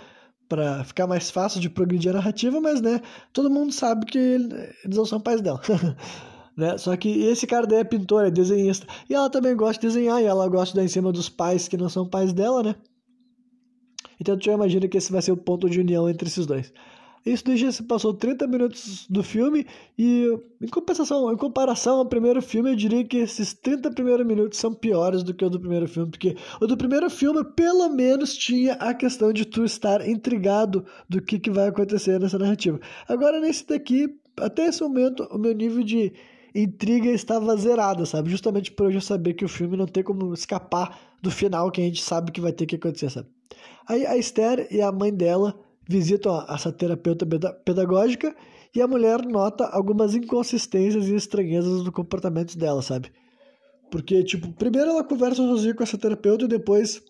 [0.48, 3.00] para ficar mais fácil de progredir a narrativa, mas né?
[3.32, 5.60] Todo mundo sabe que eles não são pais dela.
[6.56, 6.76] né?
[6.76, 8.86] Só que esse cara daí é pintor, é desenhista.
[9.08, 10.20] E ela também gosta de desenhar.
[10.22, 12.74] E ela gosta de dar em cima dos pais que não são pais dela, né?
[14.20, 16.72] Então tu já imagina que esse vai ser o ponto de união entre esses dois.
[17.24, 19.66] Isso já se passou 30 minutos do filme
[19.98, 20.28] e
[20.60, 24.74] em compensação, em comparação ao primeiro filme, eu diria que esses 30 primeiros minutos são
[24.74, 28.74] piores do que o do primeiro filme, porque o do primeiro filme pelo menos tinha
[28.74, 32.78] a questão de tu estar intrigado do que, que vai acontecer nessa narrativa.
[33.08, 36.12] Agora nesse daqui, até esse momento, o meu nível de
[36.54, 38.30] intriga estava zerado, sabe?
[38.30, 41.80] Justamente por eu já saber que o filme não tem como escapar do final que
[41.80, 43.28] a gente sabe que vai ter que acontecer, sabe?
[43.88, 47.26] Aí a Esther e a mãe dela visitam essa terapeuta
[47.64, 48.34] pedagógica
[48.74, 53.12] e a mulher nota algumas inconsistências e estranhezas do comportamento dela, sabe?
[53.90, 57.02] Porque, tipo, primeiro ela conversa sozinha com essa terapeuta e depois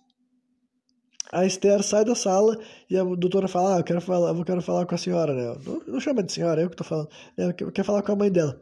[1.32, 2.58] a Esther sai da sala
[2.90, 5.56] e a doutora fala: Ah, eu quero falar, eu quero falar com a senhora, né?
[5.66, 7.08] Não, não chama de senhora, é eu que tô falando.
[7.37, 8.60] Ela quer falar com a mãe dela.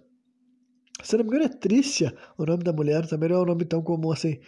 [1.03, 3.65] Se não me engano, é Trícia o nome da mulher, também não é um nome
[3.65, 4.39] tão comum assim.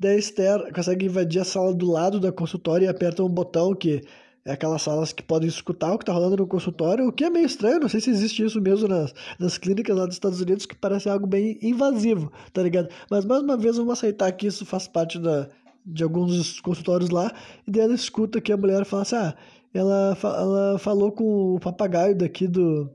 [0.00, 3.74] Daí a Esther consegue invadir a sala do lado da consultória e aperta um botão
[3.74, 4.00] que
[4.48, 7.28] é aquelas salas que podem escutar o que está rolando no consultório, o que é
[7.28, 10.64] meio estranho, não sei se existe isso mesmo nas, nas clínicas lá dos Estados Unidos,
[10.64, 12.88] que parece algo bem invasivo, tá ligado?
[13.10, 15.50] Mas mais uma vez vamos aceitar que isso faz parte da,
[15.84, 17.30] de alguns consultórios lá,
[17.66, 19.34] e daí ela escuta que a mulher fala assim, ah,
[19.74, 22.90] ela, ela falou com o papagaio daqui do...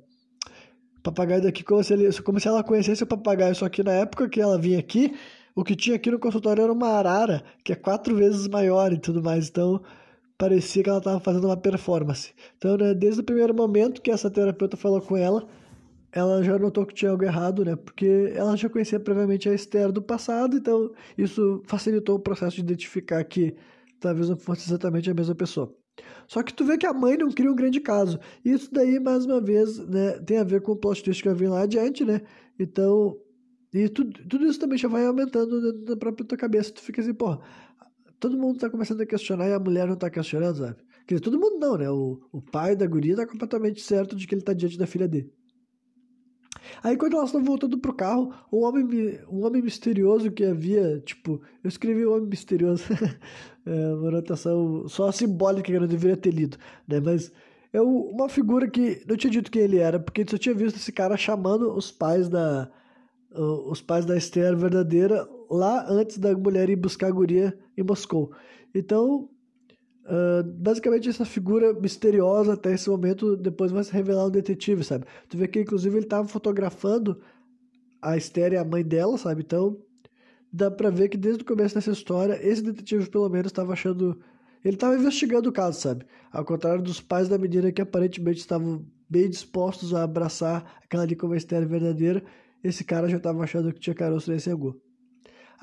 [1.04, 4.28] Papagaio daqui como se, ele, como se ela conhecesse o papagaio, só que na época
[4.28, 5.13] que ela vinha aqui,
[5.54, 8.98] o que tinha aqui no consultório era uma arara, que é quatro vezes maior e
[8.98, 9.80] tudo mais, então
[10.43, 12.34] parecia que ela estava fazendo uma performance.
[12.58, 15.47] Então, né, desde o primeiro momento que essa terapeuta falou com ela,
[16.12, 17.77] ela já notou que tinha algo errado, né?
[17.77, 22.62] Porque ela já conhecia previamente a Esther do passado, então isso facilitou o processo de
[22.62, 23.56] identificar que
[24.01, 25.73] talvez não fosse exatamente a mesma pessoa.
[26.27, 28.19] Só que tu vê que a mãe não cria um grande caso.
[28.43, 31.36] Isso daí, mais uma vez, né, tem a ver com o plot twist que eu
[31.36, 32.21] vim lá adiante, né?
[32.60, 33.17] Então,
[33.73, 36.73] e tudo, tudo isso também já vai aumentando na própria tua cabeça.
[36.73, 37.39] Tu fica assim, porra,
[38.23, 40.77] todo mundo tá começando a questionar e a mulher não tá questionando, sabe?
[41.05, 41.89] Quer dizer, todo mundo não, né?
[41.89, 45.09] O, o pai da guria tá completamente certo de que ele tá diante da filha
[45.09, 45.29] dele.
[46.81, 51.41] Aí quando elas estão voltando pro carro, um homem, um homem misterioso que havia, tipo,
[51.62, 52.86] eu escrevi o homem misterioso,
[53.65, 56.57] é uma anotação só simbólica que eu não deveria ter lido,
[56.88, 57.01] né?
[57.01, 57.29] Mas
[57.73, 60.93] é uma figura que não tinha dito quem ele era, porque só tinha visto esse
[60.93, 62.71] cara chamando os pais da
[63.36, 68.32] os pais da Esther verdadeira lá antes da mulher ir buscar a guria em Moscou.
[68.74, 69.30] Então,
[70.06, 75.06] uh, basicamente essa figura misteriosa até esse momento depois vai se revelar um detetive, sabe?
[75.30, 77.22] Tu vê que inclusive ele estava fotografando
[78.02, 79.42] a Esther e a mãe dela, sabe?
[79.42, 79.78] Então,
[80.52, 84.18] dá pra ver que desde o começo dessa história, esse detetive pelo menos estava achando
[84.63, 86.06] ele estava investigando o caso, sabe?
[86.32, 91.16] Ao contrário dos pais da menina que aparentemente estavam bem dispostos a abraçar aquela ali
[91.16, 92.24] como a Esther verdadeira,
[92.63, 94.82] esse cara já estava achando que tinha caroço nesse angu.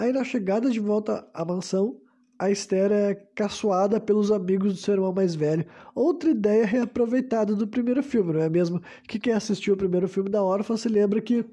[0.01, 2.01] Aí na chegada de volta à mansão,
[2.39, 5.67] a Esther é caçoada pelos amigos do seu irmão mais velho.
[5.95, 8.81] Outra ideia reaproveitada do primeiro filme, não é mesmo?
[9.07, 11.45] Que quem assistiu o primeiro filme da Órfã se lembra que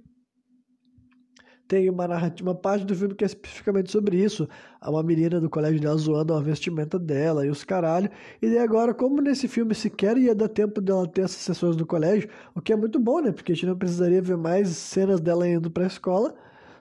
[1.68, 2.08] tem uma
[2.42, 4.48] uma parte do filme que é especificamente sobre isso.
[4.82, 8.10] Uma menina do colégio dela zoando a vestimenta dela e os caralho.
[8.42, 11.86] E daí agora, como nesse filme sequer ia dar tempo dela ter essas sessões do
[11.86, 13.34] colégio, o que é muito bom, né?
[13.34, 16.34] Porque a gente não precisaria ver mais cenas dela indo pra escola.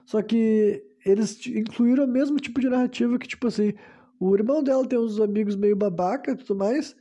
[0.05, 3.73] Só que eles incluíram o mesmo tipo de narrativa que, tipo assim,
[4.19, 6.95] o irmão dela tem uns amigos meio babaca e tudo mais.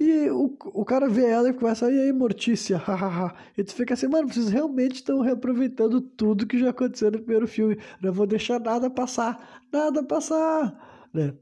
[0.00, 3.34] E o, o cara vê ela e começa, e aí, Mortícia, hahaha.
[3.56, 7.46] e tu fica assim, mano, vocês realmente estão reaproveitando tudo que já aconteceu no primeiro
[7.46, 7.78] filme.
[8.02, 11.34] Não vou deixar nada passar, nada passar, né?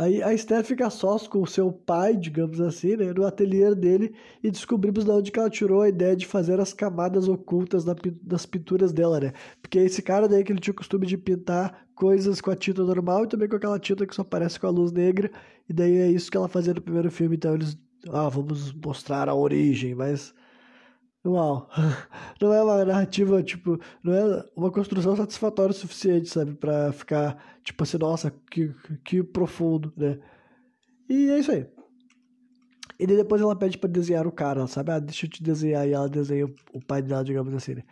[0.00, 4.14] Aí a Esther fica sós com o seu pai, digamos assim, né, no ateliê dele
[4.42, 8.94] e descobrimos de onde ela tirou a ideia de fazer as camadas ocultas das pinturas
[8.94, 9.34] dela, né?
[9.60, 12.82] Porque esse cara daí que ele tinha o costume de pintar coisas com a tinta
[12.82, 15.30] normal e também com aquela tinta que só aparece com a luz negra,
[15.68, 17.76] e daí é isso que ela fazia no primeiro filme, então eles,
[18.08, 20.32] ah, vamos mostrar a origem, mas
[21.24, 21.68] Uau,
[22.40, 27.36] não é uma narrativa, tipo, não é uma construção satisfatória o suficiente, sabe, pra ficar,
[27.62, 30.18] tipo assim, nossa, que, que profundo, né?
[31.08, 31.66] E é isso aí.
[32.98, 34.92] E depois ela pede para desenhar o cara, sabe?
[34.92, 37.84] Ah, deixa eu te desenhar, e ela desenha o pai dela, digamos assim, né?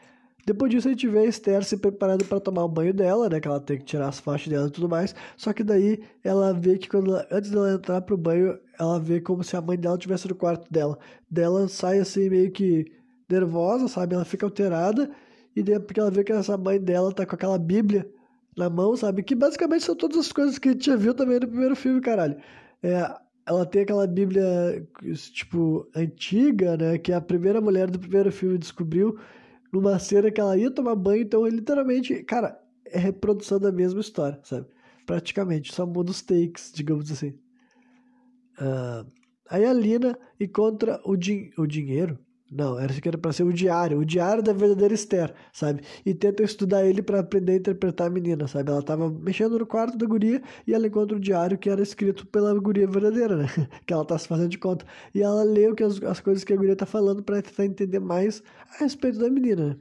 [0.47, 3.39] Depois disso a gente vê a Esther se preparando para tomar o banho dela, né?
[3.39, 5.15] Que ela tem que tirar as faixas dela e tudo mais.
[5.37, 9.21] Só que daí ela vê que quando ela, antes dela entrar pro banho, ela vê
[9.21, 10.99] como se a mãe dela estivesse no quarto dela.
[11.31, 12.87] Dela sai assim meio que
[13.29, 14.15] nervosa, sabe?
[14.15, 15.11] Ela fica alterada
[15.55, 18.09] e daí porque ela vê que essa mãe dela tá com aquela Bíblia
[18.57, 19.23] na mão, sabe?
[19.23, 22.01] Que basicamente são todas as coisas que a gente já viu também no primeiro filme,
[22.01, 22.37] caralho.
[22.83, 23.09] É,
[23.47, 24.87] ela tem aquela Bíblia,
[25.33, 26.99] tipo, antiga, né?
[26.99, 29.19] Que a primeira mulher do primeiro filme descobriu
[29.73, 34.41] numa cena que ela ia tomar banho, então literalmente, cara, é reprodução da mesma história,
[34.43, 34.67] sabe?
[35.07, 37.39] Praticamente, só muda os takes, digamos assim.
[38.61, 39.07] Uh,
[39.49, 42.19] aí a Lina encontra o, din o dinheiro,
[42.51, 45.83] não, era que era para ser o diário, o diário da verdadeira Esther, sabe?
[46.05, 48.71] E tenta estudar ele para aprender a interpretar a menina, sabe?
[48.71, 52.27] Ela tava mexendo no quarto da guria e ela encontra o diário que era escrito
[52.27, 53.47] pela guria verdadeira, né?
[53.87, 54.87] que ela tá se fazendo de conta.
[55.15, 57.67] E ela lê o que as, as coisas que a guria tá falando para tentar
[57.67, 58.43] entender mais
[58.75, 59.77] a respeito da menina, né?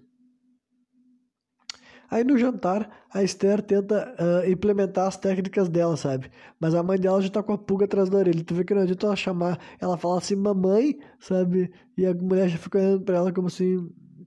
[2.10, 6.32] Aí no jantar, a Esther tenta uh, implementar as técnicas dela, sabe?
[6.60, 8.44] Mas a mãe dela já tá com a pulga atrás da orelha.
[8.44, 11.72] Tu vê que não adianta ela chamar, ela fala assim, mamãe, sabe?
[11.98, 13.78] E a mulher já fica olhando pra ela como se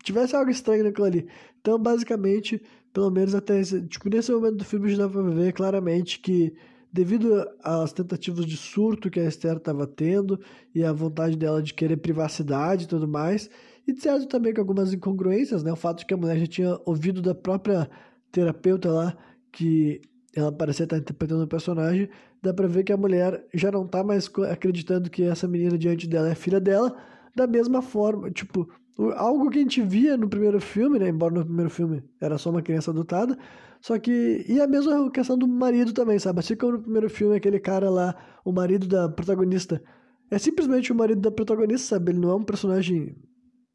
[0.02, 1.28] tivesse algo estranho naquilo ali.
[1.60, 2.62] Então, basicamente,
[2.92, 6.54] pelo menos até esse, tipo, nesse momento do filme já dá pra ver claramente que
[6.92, 10.40] devido às tentativas de surto que a Esther estava tendo
[10.74, 13.48] e a vontade dela de querer privacidade e tudo mais,
[13.90, 15.72] e certo também com algumas incongruências, né?
[15.72, 17.88] O fato de que a mulher já tinha ouvido da própria
[18.32, 19.16] terapeuta lá
[19.52, 20.00] que
[20.34, 22.08] ela parecia estar interpretando o personagem,
[22.42, 26.06] dá pra ver que a mulher já não tá mais acreditando que essa menina diante
[26.06, 26.96] dela é filha dela,
[27.34, 28.68] da mesma forma, tipo,
[29.16, 31.08] algo que a gente via no primeiro filme, né?
[31.08, 33.36] Embora no primeiro filme era só uma criança adotada,
[33.80, 34.44] só que.
[34.48, 36.40] E a mesma questão do marido também, sabe?
[36.40, 39.82] Assim como no primeiro filme, aquele cara lá, o marido da protagonista,
[40.30, 42.12] é simplesmente o marido da protagonista, sabe?
[42.12, 43.16] Ele não é um personagem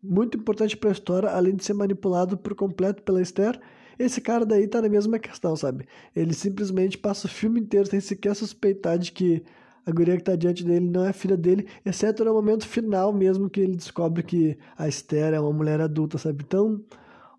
[0.07, 3.59] muito importante para a história, além de ser manipulado por completo pela Esther.
[3.97, 5.87] Esse cara daí tá na mesma questão, sabe?
[6.15, 9.43] Ele simplesmente passa o filme inteiro sem sequer suspeitar de que
[9.85, 13.49] a guria que tá diante dele não é filha dele, exceto no momento final mesmo
[13.49, 16.43] que ele descobre que a Esther é uma mulher adulta, sabe?
[16.45, 16.83] Então,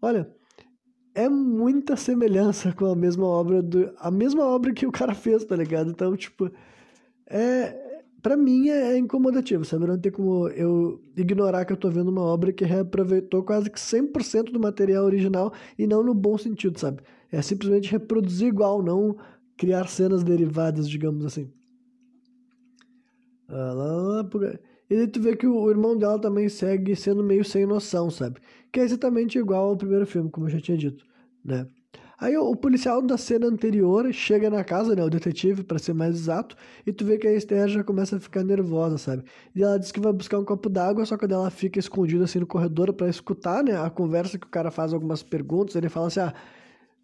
[0.01, 0.31] olha,
[1.15, 5.45] é muita semelhança com a mesma obra do a mesma obra que o cara fez,
[5.45, 5.91] tá ligado?
[5.91, 6.51] Então, tipo,
[7.27, 7.86] é
[8.27, 9.87] para mim é, é incomodativo, sabe?
[9.87, 13.79] Não tem como eu ignorar que eu tô vendo uma obra que reaproveitou quase que
[13.79, 17.05] 100% do material original e não no bom sentido, sabe?
[17.31, 19.17] É simplesmente reproduzir igual, não
[19.57, 21.49] criar cenas derivadas, digamos assim.
[23.49, 24.43] Ah, por...
[24.91, 28.41] E aí tu vê que o irmão dela também segue sendo meio sem noção, sabe?
[28.73, 31.07] Que é exatamente igual ao primeiro filme, como eu já tinha dito,
[31.45, 31.65] né?
[32.19, 36.15] Aí o, policial da cena anterior chega na casa, né, o detetive, para ser mais
[36.15, 39.25] exato, e tu vê que a Esther já começa a ficar nervosa, sabe?
[39.55, 42.39] E ela diz que vai buscar um copo d'água, só que ela fica escondida assim
[42.39, 46.07] no corredor para escutar, né, a conversa que o cara faz algumas perguntas, ele fala
[46.07, 46.35] assim, ah,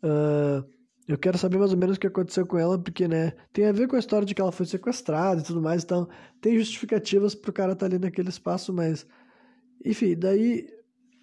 [0.03, 0.65] uh,
[1.07, 3.73] eu quero saber mais ou menos o que aconteceu com ela, porque, né, tem a
[3.73, 6.09] ver com a história de que ela foi sequestrada e tudo mais, então
[6.41, 9.07] tem justificativas pro cara estar tá ali naquele espaço, mas...
[9.85, 10.69] Enfim, daí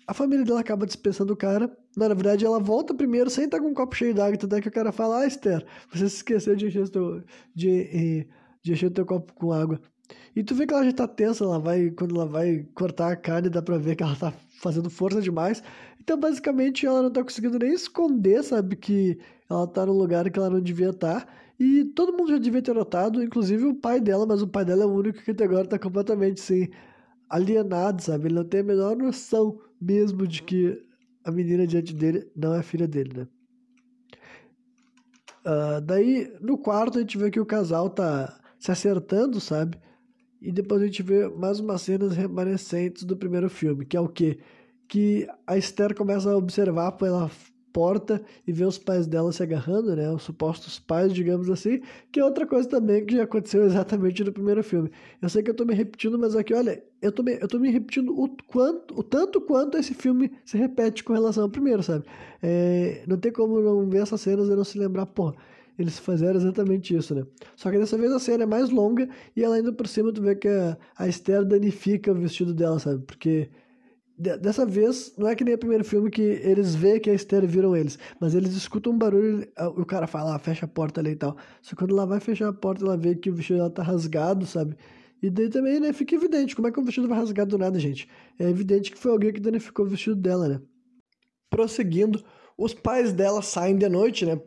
[0.09, 1.71] a família dela acaba dispensando o cara.
[1.97, 4.71] Na verdade, ela volta primeiro sem estar com um copo cheio d'água, até que o
[4.71, 7.23] cara fala, ah, Esther, você se esqueceu de encher teu,
[7.53, 8.27] de,
[8.61, 9.79] de encher o teu copo com água.
[10.35, 13.15] E tu vê que ela já tá tensa, ela vai, quando ela vai cortar a
[13.15, 15.63] carne, dá pra ver que ela tá fazendo força demais.
[15.99, 19.17] Então, basicamente, ela não tá conseguindo nem esconder, sabe, que
[19.49, 21.25] ela tá num lugar que ela não devia estar.
[21.25, 21.27] Tá.
[21.59, 24.83] E todo mundo já devia ter notado, inclusive o pai dela, mas o pai dela
[24.83, 26.69] é o único que até agora tá completamente, assim,
[27.29, 28.27] alienado, sabe?
[28.27, 30.81] Ele não tem a menor noção mesmo de que
[31.29, 33.27] a menina diante dele não é filha dele, né?
[35.45, 39.79] Uh, daí, no quarto, a gente vê que o casal tá se acertando, sabe?
[40.41, 44.07] E depois a gente vê mais umas cenas remanescentes do primeiro filme, que é o
[44.07, 44.39] quê?
[44.87, 47.29] Que a Esther começa a observar pela
[47.71, 50.09] porta e vê os pais dela se agarrando, né?
[50.11, 54.31] Os supostos pais, digamos assim, que é outra coisa também que já aconteceu exatamente no
[54.31, 54.91] primeiro filme.
[55.21, 57.59] Eu sei que eu tô me repetindo, mas aqui, olha, eu tô me, eu tô
[57.59, 61.83] me repetindo o, quanto, o tanto quanto esse filme se repete com relação ao primeiro,
[61.83, 62.05] sabe?
[62.41, 65.33] É, não tem como não ver essas cenas e não se lembrar, pô,
[65.77, 67.25] eles fizeram exatamente isso, né?
[67.55, 70.21] Só que dessa vez a cena é mais longa e ela indo por cima tu
[70.21, 73.01] vê que a, a Esther danifica o vestido dela, sabe?
[73.05, 73.49] Porque
[74.19, 77.47] dessa vez, não é que nem o primeiro filme que eles vê que a Esther
[77.47, 80.99] viram eles, mas eles escutam um barulho e o cara fala, ah, fecha a porta
[80.99, 81.37] ali e tal.
[81.61, 83.81] Só que quando ela vai fechar a porta, ela vê que o vestido dela tá
[83.81, 84.75] rasgado, sabe?
[85.21, 87.79] E daí também, né, fica evidente, como é que o vestido vai rasgar do nada,
[87.79, 88.09] gente?
[88.37, 90.61] É evidente que foi alguém que danificou o vestido dela, né?
[91.49, 92.21] Prosseguindo,
[92.57, 94.39] os pais dela saem de noite, né,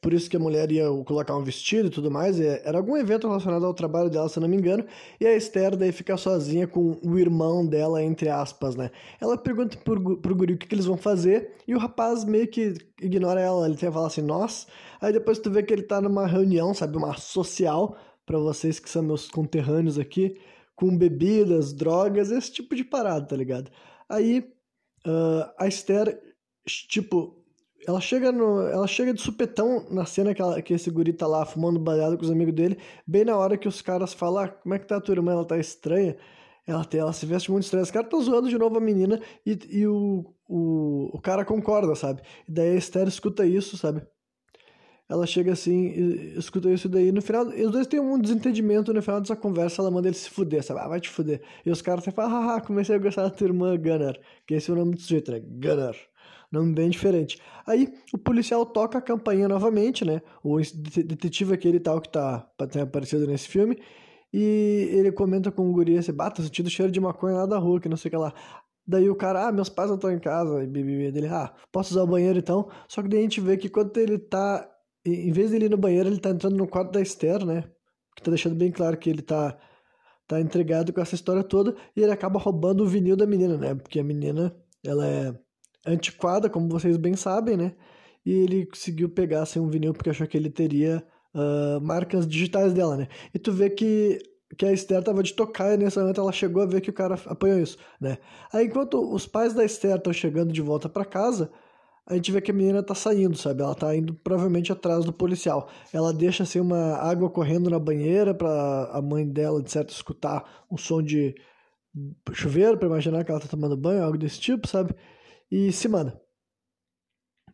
[0.00, 2.38] por isso que a mulher ia colocar um vestido e tudo mais.
[2.38, 4.84] Era algum evento relacionado ao trabalho dela, se não me engano.
[5.20, 8.90] E a Esther daí fica sozinha com o irmão dela, entre aspas, né?
[9.20, 11.52] Ela pergunta pro, pro guri o que, que eles vão fazer.
[11.66, 13.66] E o rapaz meio que ignora ela.
[13.66, 14.68] Ele tem que falar assim, nós.
[15.00, 16.96] Aí depois tu vê que ele tá numa reunião, sabe?
[16.96, 20.38] Uma social, para vocês que são meus conterrâneos aqui.
[20.76, 23.68] Com bebidas, drogas, esse tipo de parada, tá ligado?
[24.08, 24.48] Aí
[25.04, 26.20] uh, a Esther,
[26.64, 27.37] tipo,
[27.86, 31.26] ela chega no, ela chega de supetão na cena que, ela, que esse guri tá
[31.26, 34.48] lá fumando baseado com os amigos dele, bem na hora que os caras falam, ah,
[34.48, 35.32] como é que tá a tua irmã?
[35.32, 36.16] Ela tá estranha.
[36.66, 37.82] Ela, ela se veste muito estranha.
[37.82, 41.94] Os caras estão zoando de novo a menina e, e o, o, o cara concorda,
[41.94, 42.20] sabe?
[42.46, 44.02] E daí a Esther escuta isso, sabe?
[45.08, 47.10] Ela chega assim, e escuta isso daí.
[47.10, 48.92] No final, os dois têm um desentendimento.
[48.92, 50.80] No final dessa conversa, ela manda ele se fuder, sabe?
[50.80, 51.40] Ah, vai te fuder.
[51.64, 54.18] E os caras até falam, haha, comecei a gostar da tua irmã Gunnar.
[54.46, 55.40] Que esse é o nome do sujeito, né?
[55.40, 55.96] Gunnar
[56.50, 57.40] nome bem diferente.
[57.66, 60.22] Aí o policial toca a campainha novamente, né?
[60.42, 63.78] O detetive aquele tal que tá ter aparecido nesse filme.
[64.32, 67.80] E ele comenta com o guri assim, bata, sentindo cheiro de maconha lá da rua,
[67.80, 68.34] que não sei o que lá.
[68.86, 70.62] Daí o cara, ah, meus pais não estão em casa.
[70.64, 72.70] E dele, ah, posso usar o banheiro então?
[72.88, 74.68] Só que daí a gente vê que quando ele tá.
[75.04, 77.64] Em vez dele ir no banheiro, ele tá entrando no quarto da Esther, né?
[78.16, 79.58] Que tá deixando bem claro que ele tá,
[80.26, 81.74] tá entregado com essa história toda.
[81.96, 83.74] E ele acaba roubando o vinil da menina, né?
[83.74, 85.34] Porque a menina, ela é
[85.88, 87.72] antiquada, como vocês bem sabem, né?
[88.24, 91.02] E ele conseguiu pegar assim, um vinil porque achou que ele teria
[91.34, 93.08] uh, marcas digitais dela, né?
[93.34, 94.18] E tu vê que,
[94.56, 96.92] que a Esther tava de tocar e nesse momento ela chegou a ver que o
[96.92, 98.18] cara apanhou isso, né?
[98.52, 101.50] Aí enquanto os pais da Esther estão chegando de volta para casa,
[102.06, 103.62] a gente vê que a menina tá saindo, sabe?
[103.62, 105.68] Ela tá indo provavelmente atrás do policial.
[105.92, 110.64] Ela deixa assim uma água correndo na banheira para a mãe dela, de certo, escutar
[110.70, 111.34] um som de
[112.32, 114.94] chuveiro, para imaginar que ela tá tomando banho, algo desse tipo, sabe?
[115.50, 116.20] E se manda.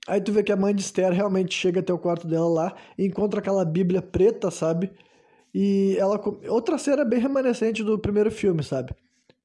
[0.07, 2.77] Aí tu vê que a mãe de Esther realmente chega até o quarto dela lá
[2.99, 4.93] e encontra aquela Bíblia preta, sabe?
[5.55, 6.21] E ela.
[6.49, 8.95] Outra cena bem remanescente do primeiro filme, sabe?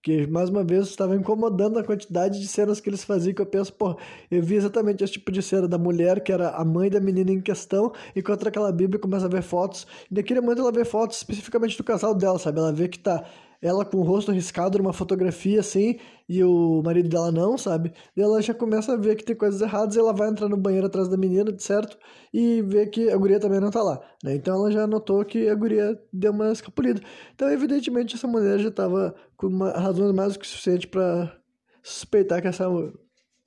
[0.02, 3.34] Que mais uma vez estava incomodando a quantidade de cenas que eles faziam.
[3.34, 3.98] Que eu penso, pô,
[4.30, 7.32] eu vi exatamente esse tipo de cena da mulher, que era a mãe da menina
[7.32, 9.88] em questão, encontra aquela Bíblia e começa a ver fotos.
[10.12, 12.60] E naquele momento ela vê fotos especificamente do casal dela, sabe?
[12.60, 13.24] Ela vê que tá
[13.62, 17.92] ela com o rosto riscado numa fotografia assim, e o marido dela não, sabe?
[18.16, 20.56] E ela já começa a ver que tem coisas erradas e ela vai entrar no
[20.56, 21.98] banheiro atrás da menina, certo?
[22.34, 24.36] E vê que a guria também não tá lá, né?
[24.36, 27.02] Então ela já notou que a guria deu uma escapulida.
[27.36, 31.36] Então, evidentemente, essa mulher já tava com uma razão mais do que suficiente para
[31.84, 32.66] suspeitar que essa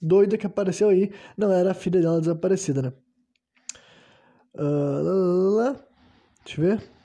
[0.00, 2.92] doida que apareceu aí não era a filha dela desaparecida, né?
[4.54, 5.76] Uh, lá, lá, lá.
[6.44, 7.01] Deixa eu ver.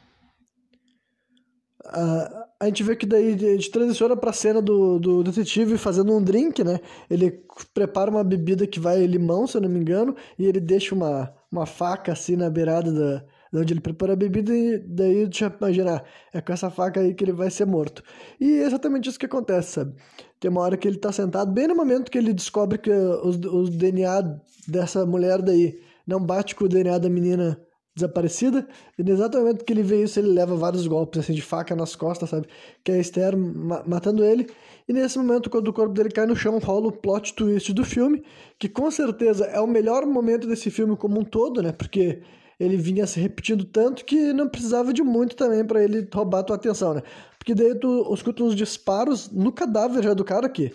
[1.87, 6.13] Uh, a gente vê que daí a gente transiciona pra cena do, do detetive fazendo
[6.15, 6.79] um drink, né?
[7.09, 10.93] Ele prepara uma bebida que vai limão, se eu não me engano, e ele deixa
[10.93, 13.23] uma, uma faca assim na beirada da,
[13.53, 17.13] de onde ele prepara a bebida e daí deixa imaginar, é com essa faca aí
[17.13, 18.03] que ele vai ser morto.
[18.39, 19.95] E é exatamente isso que acontece, sabe?
[20.39, 23.69] Tem uma hora que ele tá sentado, bem no momento que ele descobre que o
[23.69, 27.59] DNA dessa mulher daí não bate com o DNA da menina
[27.97, 28.67] desaparecida,
[28.97, 31.75] e no exato momento que ele vê isso, ele leva vários golpes assim de faca
[31.75, 32.47] nas costas, sabe?
[32.83, 34.47] Que é a Esther ma matando ele.
[34.87, 37.83] E nesse momento, quando o corpo dele cai no chão, rola o plot twist do
[37.83, 38.23] filme,
[38.57, 41.71] que com certeza é o melhor momento desse filme como um todo, né?
[41.71, 42.21] Porque
[42.59, 46.43] ele vinha se repetindo tanto que não precisava de muito também para ele roubar a
[46.43, 47.03] tua atenção, né?
[47.37, 50.71] Porque daí tu escuta uns disparos no cadáver já do cara aqui.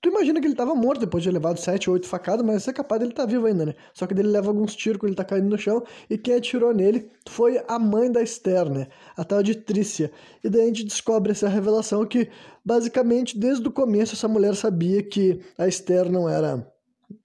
[0.00, 2.68] Tu imagina que ele tava morto depois de ter levado 7 ou 8 facadas, mas
[2.68, 3.74] é capaz dele tá vivo ainda, né?
[3.92, 6.72] Só que ele leva alguns tiros quando ele tá caindo no chão, e quem atirou
[6.72, 8.86] nele foi a mãe da Esther, né?
[9.16, 10.12] A tal de Trícia.
[10.44, 12.30] E daí a gente descobre essa revelação que,
[12.64, 16.64] basicamente, desde o começo, essa mulher sabia que a Esther não era,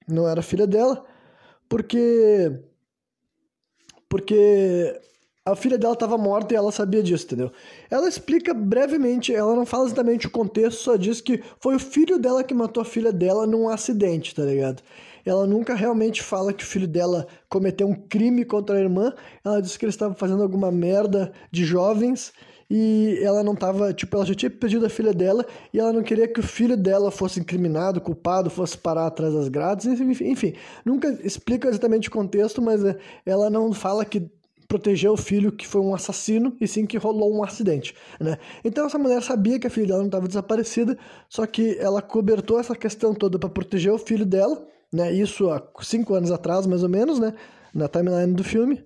[0.08, 1.06] não era filha dela,
[1.70, 2.60] porque.
[4.10, 5.00] Porque
[5.46, 7.52] a filha dela estava morta e ela sabia disso, entendeu?
[7.90, 12.18] Ela explica brevemente, ela não fala exatamente o contexto, só diz que foi o filho
[12.18, 14.82] dela que matou a filha dela num acidente, tá ligado?
[15.26, 19.14] Ela nunca realmente fala que o filho dela cometeu um crime contra a irmã,
[19.44, 22.32] ela diz que eles estavam fazendo alguma merda de jovens
[22.70, 26.04] e ela não tava, tipo, ela já tinha pedido a filha dela e ela não
[26.04, 30.54] queria que o filho dela fosse incriminado, culpado, fosse parar atrás das grades, enfim, enfim
[30.86, 34.32] nunca explica exatamente o contexto, mas é, ela não fala que
[34.74, 38.40] proteger o filho que foi um assassino e sim que rolou um acidente, né?
[38.66, 40.98] Então essa mulher sabia que a filha dela não estava desaparecida,
[41.30, 45.14] só que ela cobertou essa questão toda para proteger o filho dela, né?
[45.14, 47.36] Isso há cinco anos atrás, mais ou menos, né?
[47.72, 48.84] Na timeline do filme.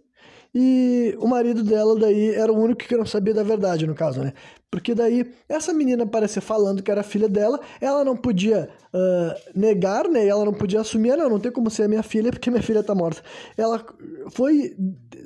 [0.54, 4.22] E o marido dela daí era o único que não sabia da verdade, no caso,
[4.22, 4.34] né?
[4.70, 10.08] Porque daí essa menina apareceu falando que era filha dela, ela não podia uh, negar,
[10.10, 10.28] né?
[10.28, 12.94] Ela não podia assumir, não, não tem como ser minha filha porque minha filha tá
[12.94, 13.22] morta.
[13.58, 13.86] Ela
[14.32, 14.76] foi,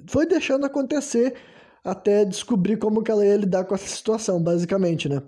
[0.07, 1.34] foi deixando acontecer
[1.84, 5.21] até descobrir como que ela ia lidar com essa situação, basicamente, né?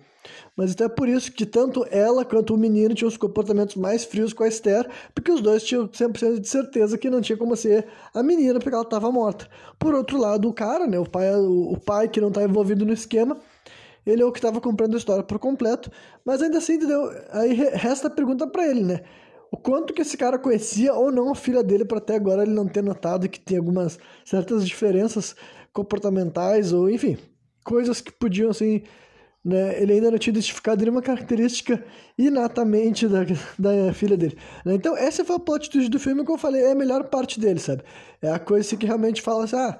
[0.55, 4.33] Mas até por isso que tanto ela quanto o menino tinham os comportamentos mais frios
[4.33, 7.87] com a Esther, porque os dois tinham 100% de certeza que não tinha como ser
[8.13, 9.47] a menina, porque ela estava morta.
[9.79, 12.93] Por outro lado, o cara, né, o pai, o, pai que não está envolvido no
[12.93, 13.37] esquema,
[14.05, 15.91] ele é o que estava comprando a história por completo,
[16.23, 17.09] mas ainda assim, entendeu?
[17.31, 19.01] Aí resta a pergunta para ele, né?
[19.49, 22.53] O quanto que esse cara conhecia ou não a filha dele para até agora ele
[22.53, 25.35] não ter notado que tem algumas certas diferenças
[25.73, 27.17] comportamentais ou, enfim,
[27.63, 28.83] coisas que podiam, assim,
[29.43, 31.83] né, ele ainda não tinha identificado nenhuma característica
[32.17, 33.25] inatamente da,
[33.59, 34.37] da filha dele.
[34.63, 34.75] Né?
[34.75, 37.39] Então, essa foi a plot twist do filme que eu falei, é a melhor parte
[37.39, 37.83] dele, sabe?
[38.21, 39.77] É a coisa que realmente fala assim, ah,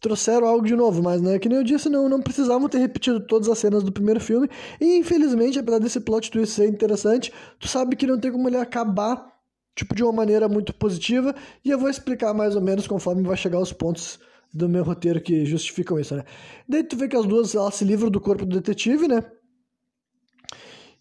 [0.00, 3.20] trouxeram algo de novo, mas né, que nem eu disse, não, não precisavam ter repetido
[3.20, 4.48] todas as cenas do primeiro filme,
[4.80, 8.56] e infelizmente, apesar desse plot twist ser interessante, tu sabe que não tem como ele
[8.56, 9.32] acabar,
[9.76, 13.36] tipo, de uma maneira muito positiva, e eu vou explicar mais ou menos conforme vai
[13.36, 14.18] chegar os pontos
[14.52, 16.24] do meu roteiro que justificam isso, né?
[16.68, 19.22] Daí tu vê que as duas elas se livram do corpo do detetive, né?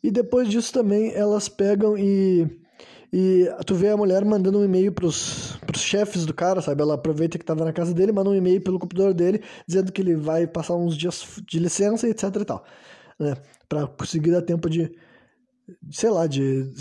[0.04, 2.48] E depois disso também elas pegam e
[3.12, 6.82] e tu vê a mulher mandando um e-mail pros, pros chefes do cara, sabe?
[6.82, 10.02] Ela aproveita que tava na casa dele, manda um e-mail pelo computador dele, dizendo que
[10.02, 12.66] ele vai passar uns dias de licença, etc e tal,
[13.18, 13.36] né?
[13.70, 14.92] Pra conseguir dar tempo de,
[15.92, 16.72] sei lá, de,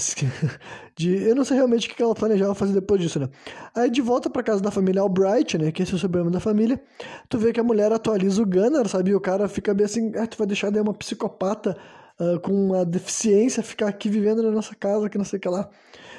[0.97, 1.15] de.
[1.23, 3.29] Eu não sei realmente o que ela planejava fazer depois disso, né?
[3.75, 5.73] Aí de volta pra casa da família Albright, né?
[5.73, 6.81] Que esse é o sobrenome da família.
[7.29, 9.11] Tu vê que a mulher atualiza o Gunner, sabe?
[9.11, 11.77] E o cara fica bem assim, ah, tu vai deixar daí uma psicopata
[12.21, 15.49] uh, com uma deficiência ficar aqui vivendo na nossa casa, que não sei o que
[15.49, 15.69] lá.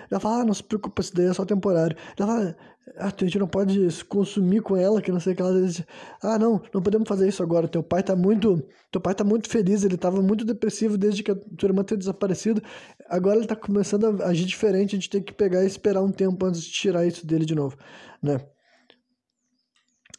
[0.09, 1.95] Ela fala, ah, não se preocupa, isso daí é só temporário.
[2.17, 2.57] Ela fala,
[2.97, 5.61] ah, a gente não pode se consumir com ela, que não sei o que ela
[5.61, 5.83] diz.
[6.21, 7.67] Ah, não, não podemos fazer isso agora.
[7.67, 11.31] Teu pai tá muito, teu pai tá muito feliz, ele tava muito depressivo desde que
[11.31, 12.61] a tua irmã ter desaparecido.
[13.09, 16.11] Agora ele tá começando a agir diferente, a gente tem que pegar e esperar um
[16.11, 17.77] tempo antes de tirar isso dele de novo,
[18.21, 18.39] né?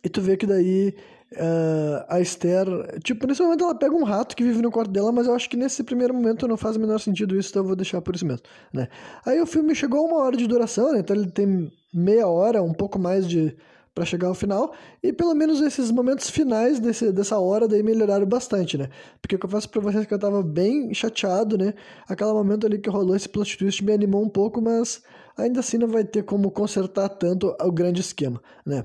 [0.04, 0.94] E tu vê que daí
[1.32, 2.66] Uh, a Esther,
[3.04, 5.48] tipo, nesse momento ela pega um rato que vive no quarto dela, mas eu acho
[5.50, 8.14] que nesse primeiro momento não faz o menor sentido isso, então eu vou deixar por
[8.14, 8.88] isso mesmo, né?
[9.26, 11.00] Aí o filme chegou a uma hora de duração, né?
[11.00, 13.54] Então ele tem meia hora, um pouco mais de
[13.94, 14.72] para chegar ao final,
[15.02, 18.88] e pelo menos esses momentos finais desse, dessa hora daí melhoraram bastante, né?
[19.20, 21.74] Porque eu confesso pra vocês que eu tava bem chateado, né?
[22.08, 25.02] Aquele momento ali que rolou esse plot twist me animou um pouco, mas
[25.36, 28.84] ainda assim não vai ter como consertar tanto o grande esquema, né?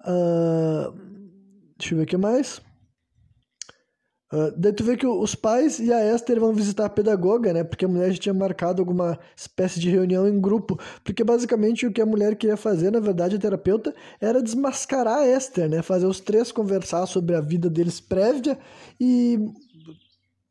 [0.00, 1.05] Uh,
[1.78, 2.60] Deixa eu ver o que mais.
[4.32, 7.62] Uh, daí tu vê que os pais e a Esther vão visitar a pedagoga, né?
[7.62, 10.76] Porque a mulher já tinha marcado alguma espécie de reunião em grupo.
[11.04, 15.28] Porque basicamente o que a mulher queria fazer, na verdade, a terapeuta, era desmascarar a
[15.28, 15.80] Esther, né?
[15.80, 18.58] Fazer os três conversar sobre a vida deles prévia
[19.00, 19.38] e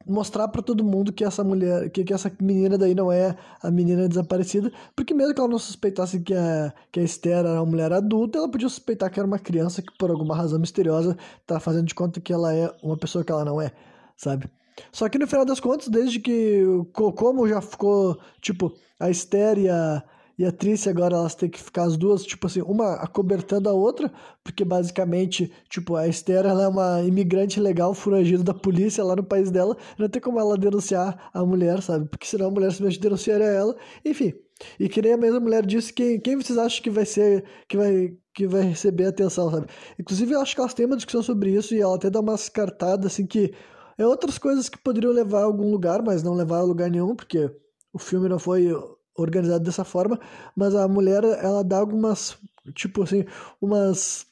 [0.05, 3.71] mostrar para todo mundo que essa mulher, que, que essa menina daí não é a
[3.71, 7.65] menina desaparecida, porque mesmo que ela não suspeitasse que a, que a Esther era uma
[7.65, 11.59] mulher adulta, ela podia suspeitar que era uma criança que por alguma razão misteriosa tá
[11.59, 13.71] fazendo de conta que ela é uma pessoa que ela não é,
[14.15, 14.49] sabe?
[14.91, 19.69] Só que no final das contas, desde que como já ficou, tipo, a Esther e
[19.69, 20.03] a,
[20.37, 23.73] e a Trícia agora elas têm que ficar as duas, tipo assim, uma acobertando a
[23.73, 24.11] outra,
[24.43, 29.23] porque basicamente, tipo, a Esther ela é uma imigrante legal furagida da polícia lá no
[29.23, 32.07] país dela, não tem como ela denunciar a mulher, sabe?
[32.09, 34.33] Porque senão a mulher simplesmente denunciaria ela, enfim.
[34.79, 37.77] E que nem a mesma mulher disse, quem, quem vocês acham que vai ser, que
[37.77, 39.67] vai, que vai receber atenção, sabe?
[39.99, 42.49] Inclusive, eu acho que elas têm uma discussão sobre isso e ela até dá umas
[42.49, 43.53] cartadas, assim, que
[43.97, 47.15] é outras coisas que poderiam levar a algum lugar, mas não levar a lugar nenhum,
[47.15, 47.49] porque
[47.93, 48.69] o filme não foi
[49.17, 50.19] organizado dessa forma,
[50.55, 52.37] mas a mulher ela dá algumas,
[52.73, 53.25] tipo assim,
[53.61, 54.25] umas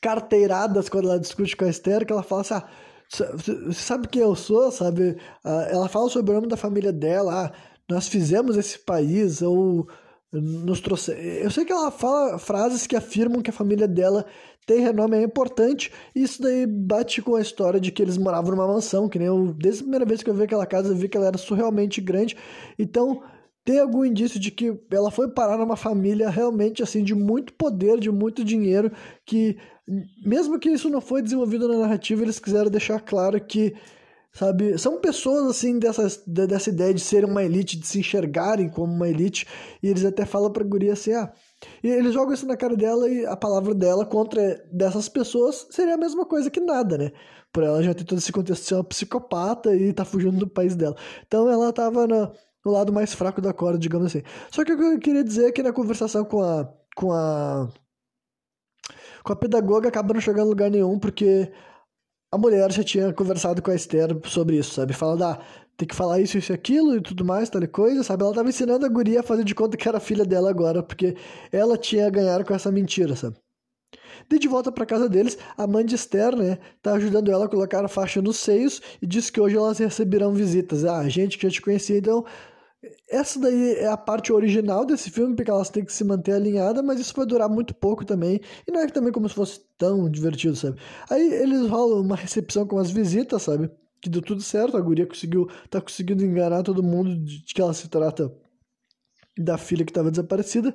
[0.00, 2.68] carteiradas quando ela discute com a Esther, que ela fala assim, ah,
[3.72, 5.16] sabe quem eu sou, sabe?
[5.44, 7.52] Ah, ela fala sobre o nome da família dela, ah,
[7.88, 9.88] nós fizemos esse país, ou
[10.32, 11.12] nos trouxe.
[11.12, 14.26] Eu sei que ela fala frases que afirmam que a família dela
[14.66, 18.50] tem renome, é importante, e isso daí bate com a história de que eles moravam
[18.50, 20.96] numa mansão, que nem eu, desde a primeira vez que eu vi aquela casa, eu
[20.96, 22.36] vi que ela era surrealmente grande,
[22.76, 23.22] então
[23.66, 27.98] tem algum indício de que ela foi parar numa família realmente assim de muito poder,
[27.98, 28.92] de muito dinheiro,
[29.24, 29.58] que
[30.24, 33.74] mesmo que isso não foi desenvolvido na narrativa, eles quiseram deixar claro que
[34.32, 38.92] sabe, são pessoas assim dessa, dessa ideia de serem uma elite, de se enxergarem como
[38.92, 39.46] uma elite,
[39.82, 41.32] e eles até falam pra guria assim, ah,
[41.82, 45.94] e eles jogam isso na cara dela e a palavra dela contra dessas pessoas seria
[45.94, 47.10] a mesma coisa que nada, né?
[47.52, 50.46] Por ela já ter todo esse contexto de ser uma psicopata e tá fugindo do
[50.46, 50.94] país dela.
[51.26, 52.30] Então ela tava na,
[52.66, 54.22] no lado mais fraco da corda, digamos assim.
[54.50, 57.68] Só que o que eu queria dizer é que na conversação com a com a
[59.22, 61.52] com a pedagoga acaba não chegando em lugar nenhum, porque
[62.32, 64.92] a mulher já tinha conversado com a Esther sobre isso, sabe?
[64.92, 65.38] Fala da ah,
[65.76, 68.24] tem que falar isso, isso e aquilo e tudo mais, tal coisa, sabe?
[68.24, 71.16] Ela tava ensinando a guria a fazer de conta que era filha dela agora, porque
[71.52, 73.36] ela tinha ganhado com essa mentira, sabe?
[74.28, 77.48] De, de volta para casa deles, a mãe de Esther, né, tá ajudando ela a
[77.48, 80.84] colocar a faixa nos seios e diz que hoje elas receberão visitas.
[80.84, 82.24] Ah, gente que já te conhecia, então
[83.08, 86.84] essa daí é a parte original desse filme, porque elas têm que se manter alinhadas,
[86.84, 88.40] mas isso vai durar muito pouco também.
[88.66, 90.78] E não é também como se fosse tão divertido, sabe?
[91.10, 93.70] Aí eles rolam uma recepção com as visitas, sabe?
[94.00, 97.74] Que deu tudo certo, a guria conseguiu, tá conseguindo enganar todo mundo de que ela
[97.74, 98.32] se trata
[99.38, 100.74] da filha que estava desaparecida.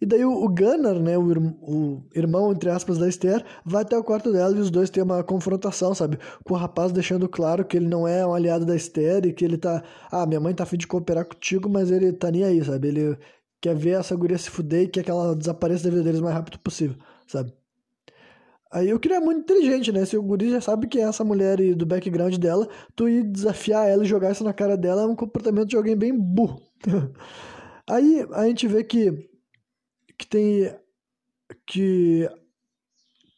[0.00, 1.32] E daí o, Gunnar, né, o,
[1.62, 5.02] o, irmão, entre aspas, da Esther, vai até o quarto dela e os dois têm
[5.02, 6.18] uma confrontação, sabe?
[6.44, 9.44] Com o rapaz deixando claro que ele não é um aliado da Esther e que
[9.44, 9.82] ele tá...
[10.10, 12.88] Ah, minha mãe tá afim de cooperar contigo, mas ele tá nem aí, sabe?
[12.88, 13.18] Ele
[13.60, 16.24] quer ver essa guria se fuder e quer que ela desapareça da vida deles o
[16.24, 17.52] mais rápido possível, sabe?
[18.74, 20.04] Aí eu queria muito inteligente, né?
[20.04, 23.22] Se o guri já sabe que é essa mulher e do background dela, tu ir
[23.22, 26.60] desafiar ela e jogar isso na cara dela é um comportamento de alguém bem burro.
[27.88, 29.30] Aí a gente vê que
[30.18, 30.74] que tem
[31.66, 32.28] que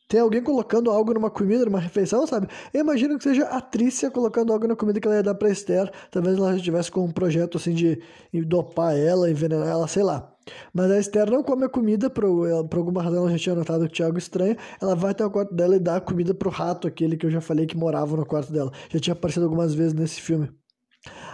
[0.08, 2.46] tem alguém colocando algo numa comida, numa refeição, sabe?
[2.72, 5.50] Eu imagino que seja a Trícia colocando algo na comida que ela ia dar pra
[5.50, 5.90] Esther.
[6.12, 8.00] Talvez ela estivesse com um projeto assim de
[8.44, 10.32] dopar ela, envenenar ela, sei lá.
[10.72, 12.24] Mas a Esther não come a comida, por,
[12.68, 14.56] por alguma razão ela já tinha notado que tinha algo estranho.
[14.80, 17.30] Ela vai até o quarto dela e dá a comida pro rato, aquele que eu
[17.30, 18.70] já falei que morava no quarto dela.
[18.88, 20.48] Já tinha aparecido algumas vezes nesse filme.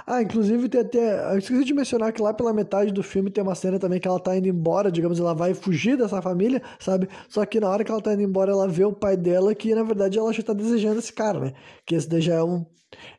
[0.07, 1.33] Ah, inclusive tem até.
[1.33, 4.09] Eu esqueci de mencionar que lá pela metade do filme tem uma cena também que
[4.09, 7.09] ela tá indo embora, digamos, ela vai fugir dessa família, sabe?
[7.29, 9.75] Só que na hora que ela tá indo embora, ela vê o pai dela que
[9.75, 11.53] na verdade ela já tá desejando esse cara, né?
[11.87, 12.67] Que esse daí já é um.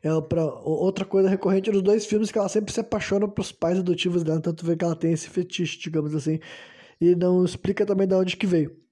[0.02, 3.78] É pra, outra coisa recorrente nos dois filmes que ela sempre se apaixona pros pais
[3.78, 6.38] adotivos dela, tanto vê que ela tem esse fetiche, digamos assim.
[7.00, 8.83] E não explica também de onde que veio.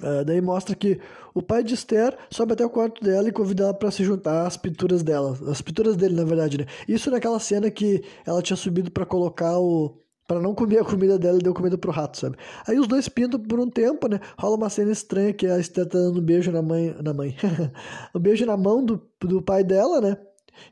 [0.00, 1.00] Uh, daí mostra que
[1.34, 4.46] o pai de Esther sobe até o quarto dela e convida ela para se juntar
[4.46, 6.66] às pinturas dela, as pinturas dele, na verdade, né?
[6.86, 11.18] Isso naquela cena que ela tinha subido para colocar o para não comer a comida
[11.18, 12.36] dela e deu comida pro rato, sabe?
[12.66, 14.20] Aí os dois pintam por um tempo, né?
[14.38, 17.34] Rola uma cena estranha que a Esther tá dando um beijo na mãe, na mãe.
[18.14, 20.18] um beijo na mão do, do pai dela, né?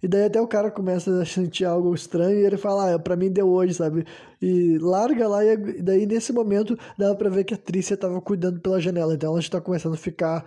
[0.02, 3.16] E daí até o cara começa a sentir algo estranho e ele fala, ah, pra
[3.16, 4.04] mim deu hoje, sabe?
[4.40, 8.60] E larga lá e daí nesse momento dava pra ver que a Trícia tava cuidando
[8.60, 9.14] pela janela.
[9.14, 10.44] Então ela já tá começando a ficar,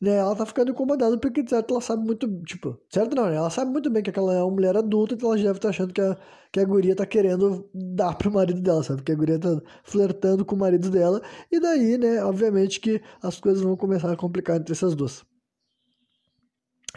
[0.00, 0.16] né?
[0.16, 3.36] Ela tá ficando incomodada porque, certo, ela sabe muito, tipo, certo não, né?
[3.36, 5.68] Ela sabe muito bem que aquela é uma mulher adulta, então ela já deve estar
[5.68, 6.16] tá achando que a,
[6.52, 9.02] que a guria tá querendo dar pro marido dela, sabe?
[9.02, 11.22] Que a guria tá flertando com o marido dela.
[11.50, 15.24] E daí, né, obviamente que as coisas vão começar a complicar entre essas duas.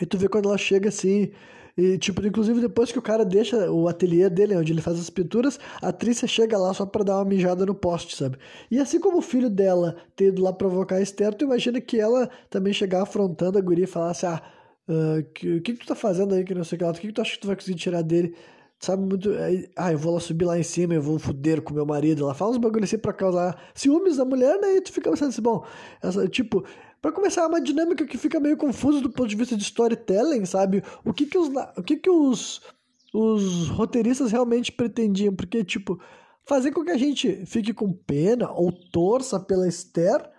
[0.02, 1.32] E tu vê quando ela chega assim
[1.76, 5.10] e, tipo, inclusive depois que o cara deixa o ateliê dele, onde ele faz as
[5.10, 8.38] pinturas, a Trícia chega lá só pra dar uma mijada no poste, sabe?
[8.70, 12.30] E assim como o filho dela ter ido lá provocar a tu imagina que ela
[12.50, 14.42] também chegar afrontando a guria e falar assim, ah,
[14.88, 16.92] uh, que, o que, que tu tá fazendo aí, que não sei o que lá,
[16.92, 18.36] o que, que tu acha que tu vai conseguir tirar dele?
[18.80, 19.32] Sabe, muito.
[19.38, 22.24] Aí, ah, eu vou lá subir lá em cima, eu vou foder com meu marido.
[22.24, 24.76] Ela fala uns bagulho assim pra causar ciúmes da mulher, né?
[24.76, 25.66] E tu fica pensando assim, bom,
[26.02, 26.66] essa, tipo,
[27.04, 30.46] para começar, é uma dinâmica que fica meio confusa do ponto de vista de storytelling,
[30.46, 30.82] sabe?
[31.04, 32.62] O que que os, o que que os,
[33.14, 35.36] os roteiristas realmente pretendiam?
[35.36, 36.00] Porque, tipo,
[36.46, 40.32] fazer com que a gente fique com pena ou torça pela Esther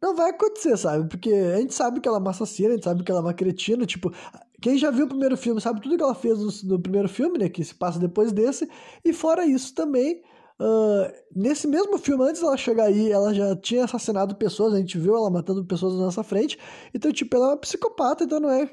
[0.00, 1.08] não vai acontecer, sabe?
[1.08, 3.24] Porque a gente sabe que ela é uma assassina, a gente sabe que ela é
[3.24, 4.14] uma cretina, tipo,
[4.62, 7.38] quem já viu o primeiro filme sabe tudo que ela fez no, no primeiro filme,
[7.38, 7.48] né?
[7.48, 8.70] Que se passa depois desse.
[9.04, 10.22] E fora isso também,
[10.60, 14.98] uh, nesse mesmo filme, antes dela chegar aí, ela já tinha assassinado pessoas, a gente
[14.98, 16.58] viu ela matando pessoas na nossa frente.
[16.92, 18.68] Então, tipo, ela é uma psicopata, então não é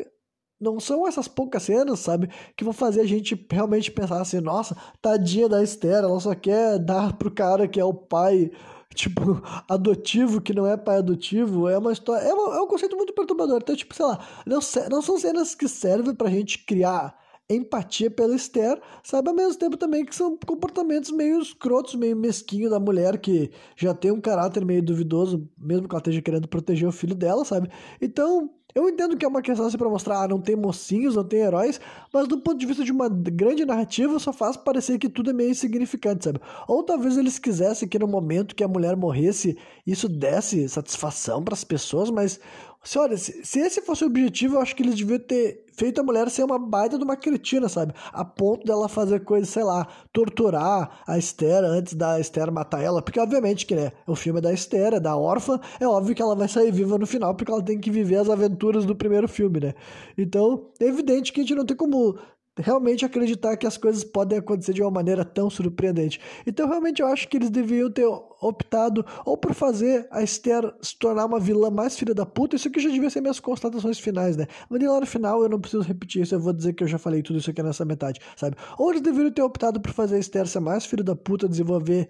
[0.59, 4.77] não são essas poucas cenas, sabe, que vão fazer a gente realmente pensar assim, nossa,
[5.01, 8.51] tadinha da Esther, ela só quer dar pro cara que é o pai
[8.93, 12.23] tipo, adotivo que não é pai adotivo, é uma história.
[12.27, 13.59] É, uma, é um conceito muito perturbador.
[13.61, 14.59] Então, tipo, sei lá, não,
[14.89, 17.17] não são cenas que servem pra gente criar
[17.55, 19.29] empatia pela Esther, sabe?
[19.29, 23.93] Ao mesmo tempo também que são comportamentos meio escrotos, meio mesquinho da mulher que já
[23.93, 27.69] tem um caráter meio duvidoso, mesmo que ela esteja querendo proteger o filho dela, sabe?
[28.01, 31.23] Então, eu entendo que é uma questão assim pra mostrar, ah, não tem mocinhos, não
[31.23, 31.79] tem heróis,
[32.13, 35.33] mas do ponto de vista de uma grande narrativa, só faz parecer que tudo é
[35.33, 36.39] meio insignificante, sabe?
[36.67, 41.53] Ou talvez eles quisessem que no momento que a mulher morresse, isso desse satisfação para
[41.53, 42.39] as pessoas, mas
[42.83, 46.01] se, olha, se, se, esse fosse o objetivo, eu acho que eles deviam ter feito
[46.01, 47.93] a mulher ser uma baita de uma cretina, sabe?
[48.11, 53.01] A ponto dela fazer coisas, sei lá, torturar a Esther antes da Esther matar ela.
[53.01, 56.21] Porque, obviamente, que né, o filme é da Esther, é da órfã, é óbvio que
[56.21, 59.27] ela vai sair viva no final, porque ela tem que viver as aventuras do primeiro
[59.27, 59.73] filme, né?
[60.17, 62.17] Então, é evidente que a gente não tem como
[62.61, 66.19] realmente acreditar que as coisas podem acontecer de uma maneira tão surpreendente.
[66.45, 68.05] Então, realmente, eu acho que eles deviam ter
[68.41, 72.55] optado ou por fazer a Esther se tornar uma vilã mais filha da puta.
[72.55, 74.47] Isso aqui já devia ser minhas constatações finais, né?
[74.69, 76.97] Mas lá no final eu não preciso repetir isso, eu vou dizer que eu já
[76.97, 78.55] falei tudo isso aqui nessa metade, sabe?
[78.77, 82.09] Ou eles deveriam ter optado por fazer a Esther ser mais filha da puta, desenvolver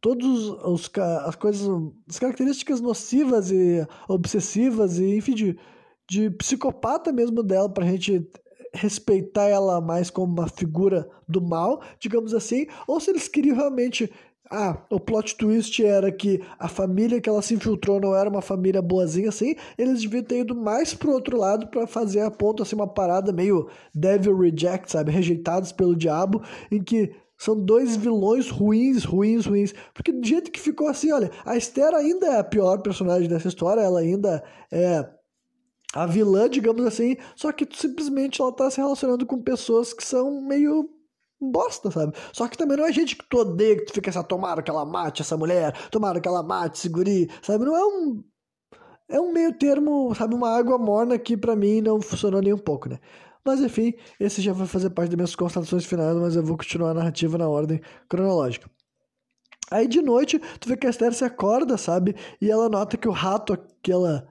[0.00, 0.28] todas
[1.26, 1.68] as coisas,
[2.08, 5.58] as características nocivas e obsessivas e enfim de,
[6.08, 8.28] de psicopata mesmo dela pra gente
[8.76, 14.10] respeitar ela mais como uma figura do mal, digamos assim, ou se eles queriam realmente
[14.50, 18.40] ah, o plot twist era que a família que ela se infiltrou não era uma
[18.40, 22.62] família boazinha assim, eles deviam ter ido mais pro outro lado para fazer a ponta
[22.62, 28.48] assim uma parada meio devil reject, sabe, rejeitados pelo diabo, em que são dois vilões
[28.48, 29.74] ruins, ruins, ruins.
[29.92, 33.48] Porque do jeito que ficou assim, olha, a Esther ainda é a pior personagem dessa
[33.48, 35.06] história, ela ainda é
[35.96, 40.42] a vilã, digamos assim, só que simplesmente ela tá se relacionando com pessoas que são
[40.42, 40.90] meio
[41.40, 42.12] bosta, sabe?
[42.32, 44.62] Só que também não é gente que tu odeia, que tu fica assim, ah, tomara
[44.62, 47.64] que ela mate essa mulher, tomara que ela mate esse guri, sabe?
[47.64, 48.24] Não é um...
[49.08, 50.34] É um meio termo, sabe?
[50.34, 52.98] Uma água morna que para mim não funcionou nem um pouco, né?
[53.44, 56.90] Mas enfim, esse já vai fazer parte das minhas constatações finais, mas eu vou continuar
[56.90, 58.68] a narrativa na ordem cronológica.
[59.70, 62.16] Aí de noite, tu vê que a Esther se acorda, sabe?
[62.40, 64.26] E ela nota que o rato que ela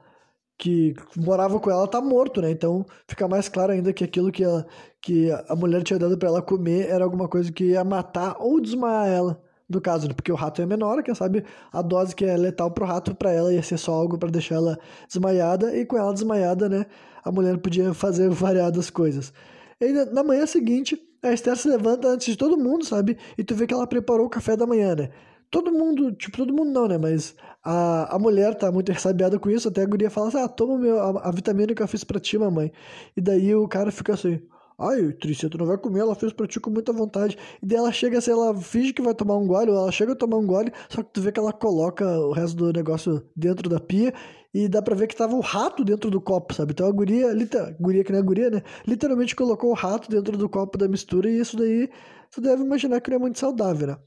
[0.58, 2.52] que morava com ela tá morto, né?
[2.52, 4.66] Então fica mais claro ainda que aquilo que, ela,
[5.02, 8.62] que a mulher tinha dado para ela comer era alguma coisa que ia matar ou
[8.62, 10.14] desmaiar ela, no caso, né?
[10.14, 13.32] porque o rato é menor, quem sabe a dose que é letal pro rato para
[13.32, 14.78] ela ia ser só algo para deixar ela
[15.08, 16.86] desmaiada e com ela desmaiada, né?
[17.24, 19.34] A mulher podia fazer variadas coisas.
[19.82, 23.18] E na manhã seguinte, a Esther se levanta antes de todo mundo, sabe?
[23.38, 25.10] E tu vê que ela preparou o café da manhã, né?
[25.50, 26.98] Todo mundo, tipo, todo mundo não, né?
[26.98, 30.48] Mas a, a mulher tá muito ressabiada com isso, até a guria fala assim, ah,
[30.48, 32.72] toma meu, a, a vitamina que eu fiz pra ti, mamãe.
[33.16, 34.42] E daí o cara fica assim,
[34.78, 37.38] ai, Trícia, tu não vai comer, ela fez pra ti com muita vontade.
[37.62, 40.14] E daí ela chega assim, ela finge que vai tomar um gole, ou ela chega
[40.14, 43.24] a tomar um gole, só que tu vê que ela coloca o resto do negócio
[43.36, 44.14] dentro da pia,
[44.54, 46.72] e dá pra ver que tava um rato dentro do copo, sabe?
[46.72, 47.76] Então a guria, liter...
[47.80, 48.62] guria que não é guria, né?
[48.88, 51.90] Literalmente colocou o rato dentro do copo da mistura, e isso daí,
[52.32, 53.98] tu deve imaginar que não é muito saudável, né?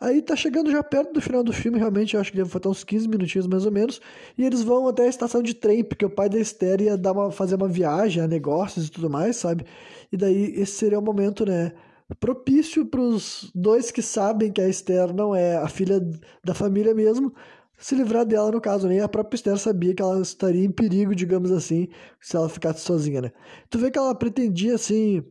[0.00, 2.82] Aí tá chegando já perto do final do filme, realmente, acho que deve faltar uns
[2.82, 4.00] 15 minutinhos mais ou menos.
[4.38, 7.12] E eles vão até a estação de trem, porque o pai da Esther ia dar
[7.12, 9.66] uma, fazer uma viagem a negócios e tudo mais, sabe?
[10.10, 11.72] E daí esse seria o momento, né?
[12.18, 16.00] Propício para os dois que sabem que a Esther não é a filha
[16.42, 17.32] da família mesmo,
[17.80, 21.14] se livrar dela, no caso, nem a própria Esther sabia que ela estaria em perigo,
[21.14, 21.88] digamos assim,
[22.20, 23.32] se ela ficasse sozinha, né?
[23.70, 25.24] Tu vê que ela pretendia, assim.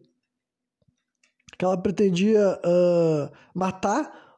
[1.57, 4.28] Que ela pretendia uh, matar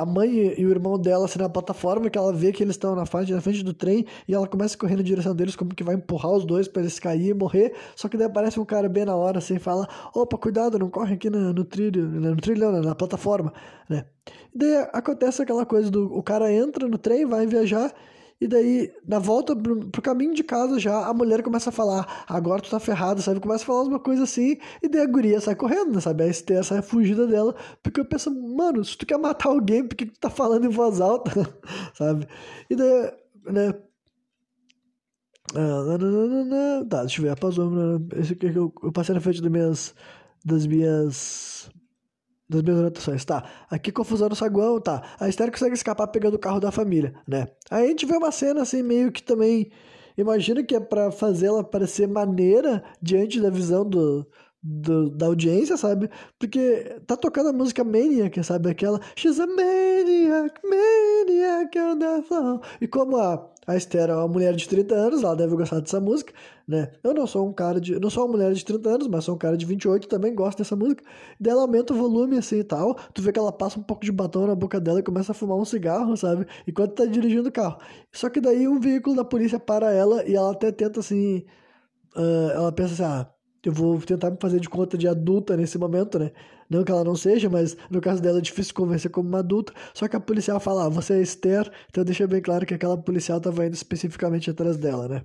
[0.00, 2.94] a mãe e o irmão dela assim, na plataforma, que ela vê que eles estão
[2.94, 5.74] na frente, na frente do trem, e ela começa a correr na direção deles, como
[5.74, 7.74] que vai empurrar os dois para eles cair e morrer.
[7.94, 11.14] Só que daí aparece um cara bem na hora, assim, fala: opa, cuidado, não corre
[11.14, 13.52] aqui no, no trilho, no trilho, não, na plataforma,
[13.88, 14.06] né?
[14.54, 17.92] E daí acontece aquela coisa do o cara entra no trem, vai viajar,
[18.40, 22.24] E daí, na volta pro, pro, caminho de casa já, a mulher começa a falar,
[22.26, 23.38] agora tu tá ferrado, sabe?
[23.38, 26.24] Começa a falar uma coisa assim, e daí a guria sai correndo, né, sabe?
[26.24, 29.94] A Esther sai fugida dela, porque eu penso, mano, se tu quer matar alguém, por
[29.94, 31.30] que tu tá falando em voz alta,
[31.92, 32.26] sabe?
[32.70, 33.12] E daí,
[33.44, 33.74] né?
[35.54, 37.70] Ah, tá, deixa eu ver, apazou,
[38.16, 39.94] esse aqui eu, eu passei na frente das minhas,
[40.44, 41.70] das minhas
[42.50, 43.44] das minhas anotações, tá.
[43.70, 45.02] Aqui confusão no saguão, tá.
[45.20, 47.46] A Esther consegue escapar pegando o carro da família, né.
[47.70, 49.70] Aí a gente vê uma cena assim, meio que também.
[50.18, 54.26] Imagina que é pra fazer ela parecer maneira diante da visão do,
[54.62, 56.10] do, da audiência, sabe?
[56.38, 58.70] Porque tá tocando a música Maniac, sabe?
[58.70, 62.60] Aquela She's a Maniac, Maniac on the floor.
[62.80, 65.98] E como a, a Esther é uma mulher de 30 anos, ela deve gostar dessa
[65.98, 66.34] música,
[66.68, 66.92] né?
[67.02, 67.98] Eu não sou um cara de.
[67.98, 70.58] não sou uma mulher de 30 anos, mas sou um cara de 28 também gosto
[70.58, 71.02] dessa música.
[71.40, 72.94] Daí ela aumenta o volume assim e tal.
[73.14, 75.34] Tu vê que ela passa um pouco de batom na boca dela e começa a
[75.34, 76.46] fumar um cigarro, sabe?
[76.66, 77.78] Enquanto tá dirigindo o carro.
[78.12, 81.44] Só que daí um veículo da polícia para ela e ela até tenta assim.
[82.16, 85.76] Uh, ela pensa assim, ah eu vou tentar me fazer de conta de adulta nesse
[85.78, 86.32] momento, né?
[86.68, 89.72] Não que ela não seja, mas no caso dela é difícil convencer como uma adulta.
[89.92, 92.96] Só que a policial fala, ah, você é Esther, então deixa bem claro que aquela
[92.96, 95.24] policial estava indo especificamente atrás dela, né?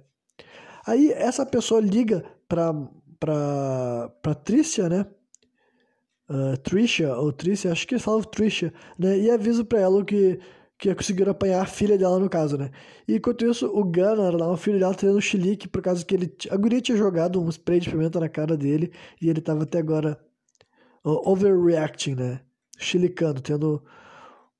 [0.86, 2.74] Aí essa pessoa liga pra,
[3.20, 5.06] pra, pra Tricia, né?
[6.28, 9.18] Uh, Trisha, ou Tricia, acho que fala Trisha, né?
[9.18, 10.40] E avisa pra ela que
[10.78, 12.72] que conseguiram apanhar a filha dela, no caso, né?
[13.08, 16.14] E enquanto isso, o Gunnar lá, o filho dela, tendo um chilique por causa que
[16.14, 16.36] ele.
[16.50, 19.80] A guria tinha jogado um spray de pimenta na cara dele e ele tava até
[19.80, 20.20] agora
[21.04, 22.42] uh, overreacting, né?
[22.78, 23.84] Chilicando, tendo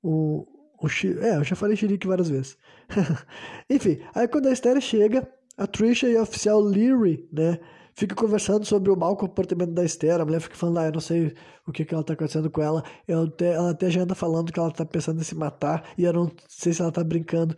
[0.02, 0.46] o.
[0.82, 0.86] o
[1.20, 2.56] é, eu já falei chilique várias vezes.
[3.68, 7.58] Enfim, aí quando a Esther chega, a Trisha e a oficial Leary, né?
[7.96, 10.20] Fica conversando sobre o mau comportamento da Esther.
[10.20, 11.34] A mulher fica falando, ah, eu não sei
[11.66, 12.84] o que, que ela tá acontecendo com ela.
[13.26, 15.88] Até, ela até já anda falando que ela tá pensando em se matar.
[15.96, 17.56] E eu não sei se ela tá brincando.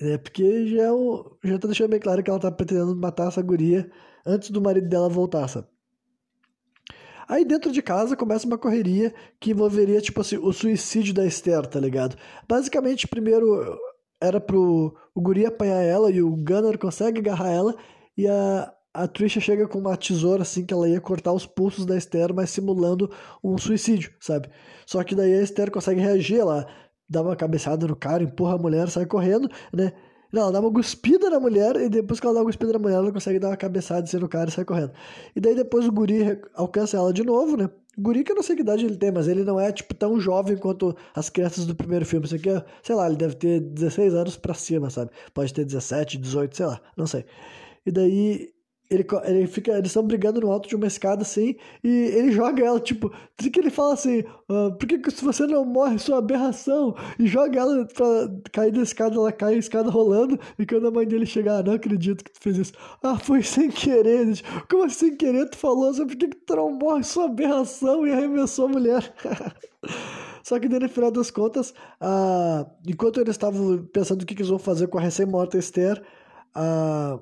[0.00, 3.40] É porque já, é já tá deixando bem claro que ela tá pretendendo matar essa
[3.40, 3.88] guria
[4.26, 5.68] antes do marido dela voltar, sabe?
[7.28, 11.64] Aí dentro de casa começa uma correria que envolveria, tipo assim, o suicídio da Esther,
[11.66, 12.16] tá ligado?
[12.48, 13.78] Basicamente, primeiro
[14.20, 17.74] era pro o guri apanhar ela e o Gunner consegue agarrar ela
[18.16, 21.84] e a, a Trisha chega com uma tesoura assim que ela ia cortar os pulsos
[21.84, 23.10] da Esther, mas simulando
[23.44, 24.48] um suicídio, sabe?
[24.86, 26.66] Só que daí a Esther consegue reagir, ela
[27.08, 29.92] dá uma cabeçada no cara, empurra a mulher, sai correndo, né?
[30.32, 32.78] Não, ela dá uma cuspida na mulher e depois que ela dá uma cuspida na
[32.78, 34.92] mulher, ela consegue dar uma cabeçada assim no cara e sai correndo.
[35.34, 37.70] E daí depois o guri alcança ela de novo, né?
[37.96, 39.94] O guri que eu não sei que idade ele tem, mas ele não é, tipo,
[39.94, 42.26] tão jovem quanto as crianças do primeiro filme.
[42.26, 45.10] Isso aqui é, sei lá, ele deve ter 16 anos pra cima, sabe?
[45.32, 47.24] Pode ter 17, 18, sei lá, não sei.
[47.86, 48.50] E daí
[48.90, 52.64] ele, ele fica, eles estão brigando no alto de uma escada assim, e ele joga
[52.64, 56.94] ela, tipo, que ele fala assim, ah, por que, se você não morre, sua aberração?
[57.18, 60.90] E joga ela pra cair da escada, ela cai a escada rolando, e quando a
[60.90, 62.72] mãe dele chegar, ah, não acredito que tu fez isso.
[63.02, 64.44] Ah, foi sem querer, gente.
[64.68, 65.48] Como assim sem querer?
[65.48, 68.06] Tu falou assim, por que, que tu não morre, sua aberração?
[68.06, 69.14] E arremessou a mulher.
[70.42, 74.50] Só que no final das contas, ah, enquanto eles estavam pensando o que, que eles
[74.50, 76.00] vão fazer com a recém-morta Esther,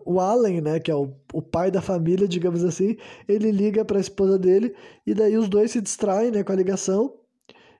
[0.04, 3.98] o Allen, né, que é o, o pai da família, digamos assim, ele liga para
[3.98, 4.74] a esposa dele
[5.06, 7.14] e daí os dois se distraem, né, com a ligação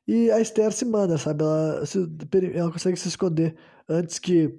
[0.07, 1.43] e a Esther se manda, sabe?
[1.43, 1.99] Ela, se,
[2.55, 3.57] ela consegue se esconder
[3.89, 4.59] antes que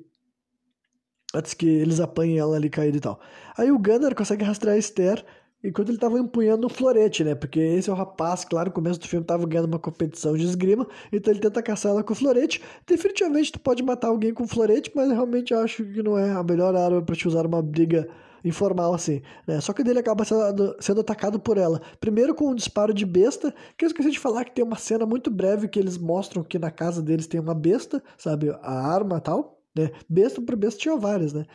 [1.33, 3.19] antes que eles apanhem ela ali caída e tal.
[3.57, 5.25] Aí o Gunner consegue rastrear a Esther
[5.67, 7.35] enquanto ele estava empunhando um florete, né?
[7.35, 10.45] Porque esse é o rapaz, claro, no começo do filme estava ganhando uma competição de
[10.45, 12.61] esgrima, então ele tenta caçar ela com florete.
[12.85, 16.43] Definitivamente tu pode matar alguém com florete, mas eu realmente acho que não é a
[16.43, 18.07] melhor arma para te usar uma briga
[18.43, 19.59] informal assim, né?
[19.59, 21.81] Só que dele acaba sendo, sendo, atacado por ela.
[21.99, 25.05] Primeiro com um disparo de besta, que eu esqueci de falar que tem uma cena
[25.05, 28.51] muito breve que eles mostram que na casa deles tem uma besta, sabe?
[28.61, 29.89] A arma tal, né?
[30.07, 31.45] Besta por besta tinha várias, né?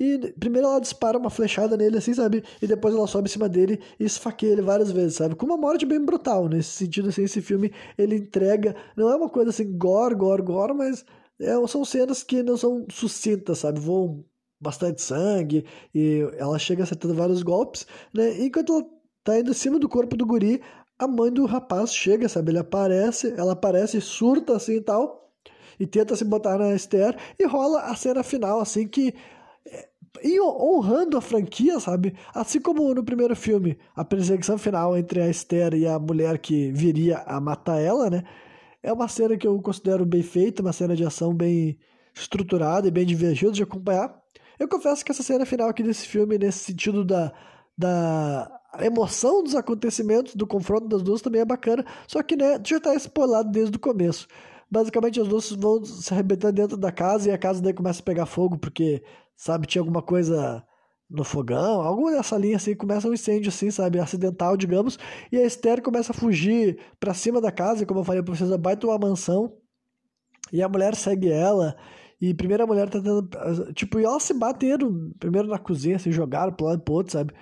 [0.00, 2.44] E primeiro ela dispara uma flechada nele, assim, sabe?
[2.62, 5.34] E depois ela sobe em cima dele e esfaqueia ele várias vezes, sabe?
[5.34, 6.48] Com uma morte bem brutal.
[6.48, 8.76] Nesse sentido, assim, esse filme ele entrega.
[8.96, 11.04] Não é uma coisa assim, gore, gore, gore, mas
[11.40, 13.80] é, são cenas que não são sucintas, sabe?
[13.80, 14.24] Voam
[14.60, 18.38] bastante sangue e ela chega acertando vários golpes, né?
[18.38, 18.86] E enquanto ela
[19.24, 20.60] tá indo em cima do corpo do guri,
[20.98, 22.50] a mãe do rapaz chega, sabe?
[22.50, 25.32] Ele aparece, ela aparece, surta assim e tal.
[25.78, 29.14] E tenta se botar na Esther e rola a cena final, assim, que
[30.22, 32.14] e honrando a franquia, sabe?
[32.34, 36.72] Assim como no primeiro filme, a perseguição final entre a Esther e a mulher que
[36.72, 38.24] viria a matar ela, né?
[38.82, 41.78] É uma cena que eu considero bem feita, uma cena de ação bem
[42.14, 44.16] estruturada e bem divertida de acompanhar.
[44.58, 47.32] Eu confesso que essa cena final aqui desse filme, nesse sentido da,
[47.76, 51.84] da emoção dos acontecimentos, do confronto das duas, também é bacana.
[52.08, 54.26] Só que, né, já tá spoilado desde o começo.
[54.70, 58.04] basicamente as duas vão se arrebentando dentro da casa e a casa daí começa a
[58.04, 59.02] pegar fogo porque,
[59.38, 60.64] sabe, tinha alguma coisa
[61.08, 64.98] no fogão, algo nessa linha assim, começa um incêndio assim, sabe, acidental, digamos,
[65.32, 68.34] e a Esther começa a fugir para cima da casa, e como eu falei pra
[68.34, 69.56] vocês, baita uma mansão,
[70.52, 71.76] e a mulher segue ela,
[72.20, 76.10] e primeiro a mulher tá tentando, tipo, e elas se bateram, primeiro na cozinha, se
[76.10, 77.32] jogaram pro lado e pro outro, sabe,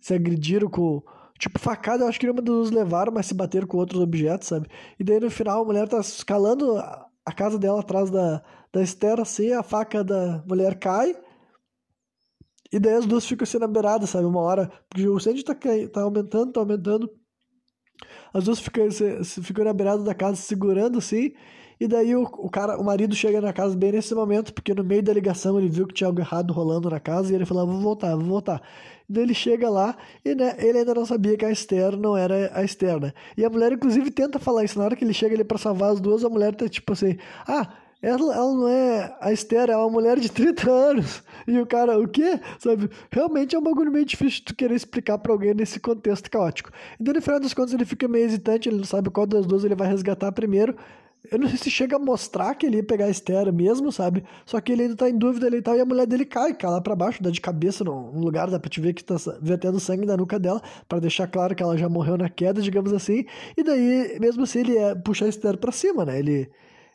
[0.00, 1.02] se agrediram com,
[1.38, 4.68] tipo, facada, eu acho que nenhuma dos levaram, mas se bateram com outros objetos, sabe,
[4.98, 6.76] e daí no final a mulher tá escalando
[7.24, 8.42] a casa dela atrás da,
[8.72, 11.14] da Esther, assim, a faca da mulher cai,
[12.72, 14.24] e daí as duas ficam assim na beirada, sabe?
[14.24, 14.72] Uma hora.
[14.88, 15.54] Porque o incêndio tá,
[15.92, 17.10] tá aumentando, tá aumentando.
[18.32, 18.88] As duas ficam,
[19.42, 21.32] ficam na beirada da casa segurando assim.
[21.78, 24.84] E daí o, o cara, o marido chega na casa bem nesse momento, porque no
[24.84, 27.64] meio da ligação ele viu que tinha algo errado rolando na casa e ele falou:
[27.64, 28.62] ah, vou voltar, vou voltar.
[29.08, 32.52] Daí ele chega lá e né, ele ainda não sabia que a Esther não era
[32.54, 33.12] a Esther, né?
[33.36, 34.78] E a mulher, inclusive, tenta falar isso.
[34.78, 37.18] Na hora que ele chega ali pra salvar as duas, a mulher tá tipo assim:
[37.46, 41.22] ah ela, ela não é a Esther, é uma mulher de 30 anos.
[41.46, 42.40] E o cara, o quê?
[42.58, 42.90] Sabe?
[43.10, 46.70] Realmente é um bagulho meio difícil de tu querer explicar pra alguém nesse contexto caótico.
[47.00, 49.64] Então, no final das contas, ele fica meio hesitante, ele não sabe qual das duas
[49.64, 50.76] ele vai resgatar primeiro.
[51.30, 54.24] Eu não sei se chega a mostrar que ele ia pegar a Esther mesmo, sabe?
[54.44, 56.52] Só que ele ainda tá em dúvida ali e tal, e a mulher dele cai,
[56.52, 59.14] cai lá pra baixo, dá de cabeça num lugar, dá pra te ver que tá
[59.40, 62.92] vertendo sangue da nuca dela, para deixar claro que ela já morreu na queda, digamos
[62.92, 63.24] assim.
[63.56, 66.18] E daí, mesmo assim, ele é puxar a Esther pra cima, né?
[66.18, 66.50] Ele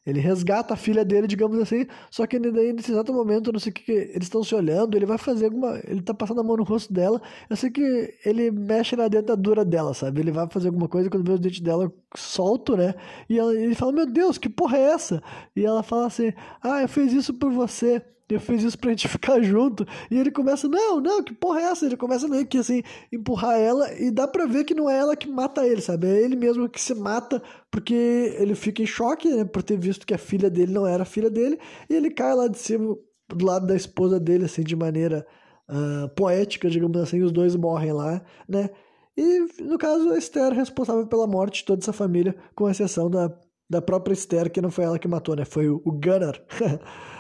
[0.08, 3.76] ele resgata a filha dele, digamos assim, só que nesse exato momento, não sei o
[3.76, 5.82] que, eles estão se olhando, ele vai fazer alguma.
[5.84, 9.66] Ele tá passando a mão no rosto dela, eu sei que ele mexe na dentadura
[9.66, 10.22] dela, sabe?
[10.22, 12.96] Ele vai fazer alguma coisa quando vê os dentes dela solto, né?
[13.30, 15.22] E ela, ele fala: Meu Deus, que porra é essa?
[15.54, 16.32] E ela fala assim:
[16.64, 19.86] Ah, eu fiz isso por você eu fiz isso pra gente ficar junto.
[20.12, 21.86] E ele começa, não, não, que porra é essa?
[21.86, 25.16] Ele começa meio que assim, empurrar ela, e dá pra ver que não é ela
[25.16, 26.08] que mata ele, sabe?
[26.08, 30.06] É ele mesmo que se mata, porque ele fica em choque, né, por ter visto
[30.06, 31.60] que a filha dele não era filha dele,
[31.90, 32.96] e ele cai lá de cima,
[33.30, 35.26] do lado da esposa dele, assim, de maneira
[35.70, 38.70] uh, poética, digamos assim, os dois morrem lá, né?
[39.18, 43.10] E, no caso, a Esther é responsável pela morte de toda essa família, com exceção
[43.10, 43.34] da,
[43.68, 45.44] da própria Esther, que não foi ela que matou, né?
[45.44, 46.40] Foi o, o Gunnar.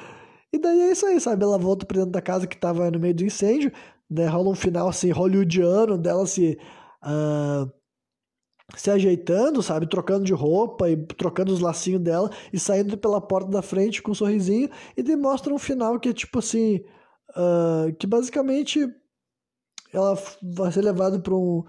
[0.54, 1.44] E daí é isso aí, sabe?
[1.44, 3.72] Ela volta pra dentro da casa que tava no meio do incêndio,
[4.10, 4.28] né?
[4.28, 6.58] Rola um final assim, hollywoodiano dela se.
[7.04, 7.72] Uh,
[8.76, 9.88] se ajeitando, sabe?
[9.88, 14.12] Trocando de roupa e trocando os lacinhos dela e saindo pela porta da frente com
[14.12, 16.84] um sorrisinho e demonstra um final que é tipo assim.
[17.30, 18.88] Uh, que basicamente
[19.94, 21.64] ela vai ser levada para um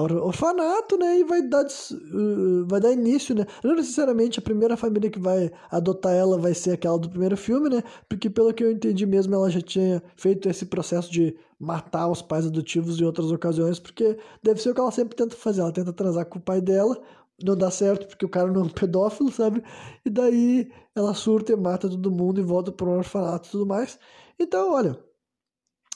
[0.00, 1.18] orfanato, né?
[1.18, 3.46] E vai dar, uh, vai dar início, né?
[3.64, 7.68] Não necessariamente a primeira família que vai adotar ela vai ser aquela do primeiro filme,
[7.68, 7.82] né?
[8.08, 12.20] Porque pelo que eu entendi mesmo, ela já tinha feito esse processo de matar os
[12.20, 15.62] pais adotivos em outras ocasiões, porque deve ser o que ela sempre tenta fazer.
[15.62, 17.00] Ela tenta transar com o pai dela,
[17.42, 19.62] não dá certo porque o cara não é um pedófilo, sabe?
[20.04, 23.98] E daí ela surta e mata todo mundo e volta para orfanato e tudo mais.
[24.38, 24.98] Então, olha,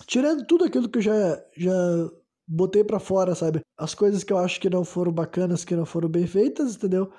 [0.07, 1.73] tirando tudo aquilo que já, já
[2.51, 3.61] botei para fora, sabe?
[3.79, 7.11] As coisas que eu acho que não foram bacanas, que não foram bem feitas, entendeu?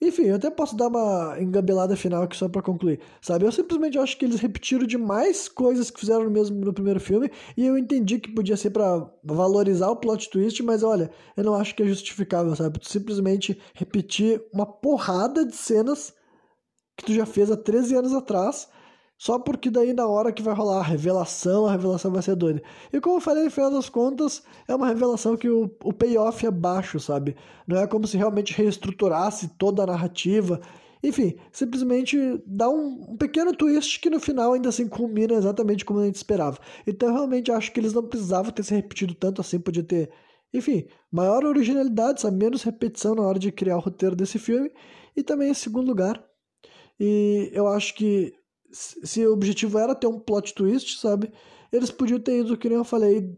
[0.00, 3.44] Enfim, eu até posso dar uma engabelada final aqui só para concluir, sabe?
[3.44, 7.64] Eu simplesmente acho que eles repetiram demais coisas que fizeram mesmo no primeiro filme e
[7.64, 11.74] eu entendi que podia ser para valorizar o plot twist, mas olha, eu não acho
[11.74, 12.80] que é justificável, sabe?
[12.80, 16.12] Tu simplesmente repetir uma porrada de cenas
[16.96, 18.68] que tu já fez há 13 anos atrás
[19.24, 22.62] só porque daí na hora que vai rolar a revelação, a revelação vai ser doida.
[22.92, 26.44] E como eu falei, no final das contas, é uma revelação que o, o payoff
[26.44, 27.34] é baixo, sabe?
[27.66, 30.60] Não é como se realmente reestruturasse toda a narrativa.
[31.02, 36.00] Enfim, simplesmente dá um, um, pequeno twist que no final ainda assim culmina exatamente como
[36.00, 36.58] a gente esperava.
[36.86, 40.10] Então eu realmente acho que eles não precisavam ter se repetido tanto assim, podia ter,
[40.52, 42.36] enfim, maior originalidade, sabe?
[42.36, 44.70] menos repetição na hora de criar o roteiro desse filme.
[45.16, 46.22] E também em segundo lugar,
[47.00, 48.34] e eu acho que
[48.74, 51.32] se o objetivo era ter um plot twist, sabe?
[51.72, 53.36] Eles podiam ter ido, que nem eu falei,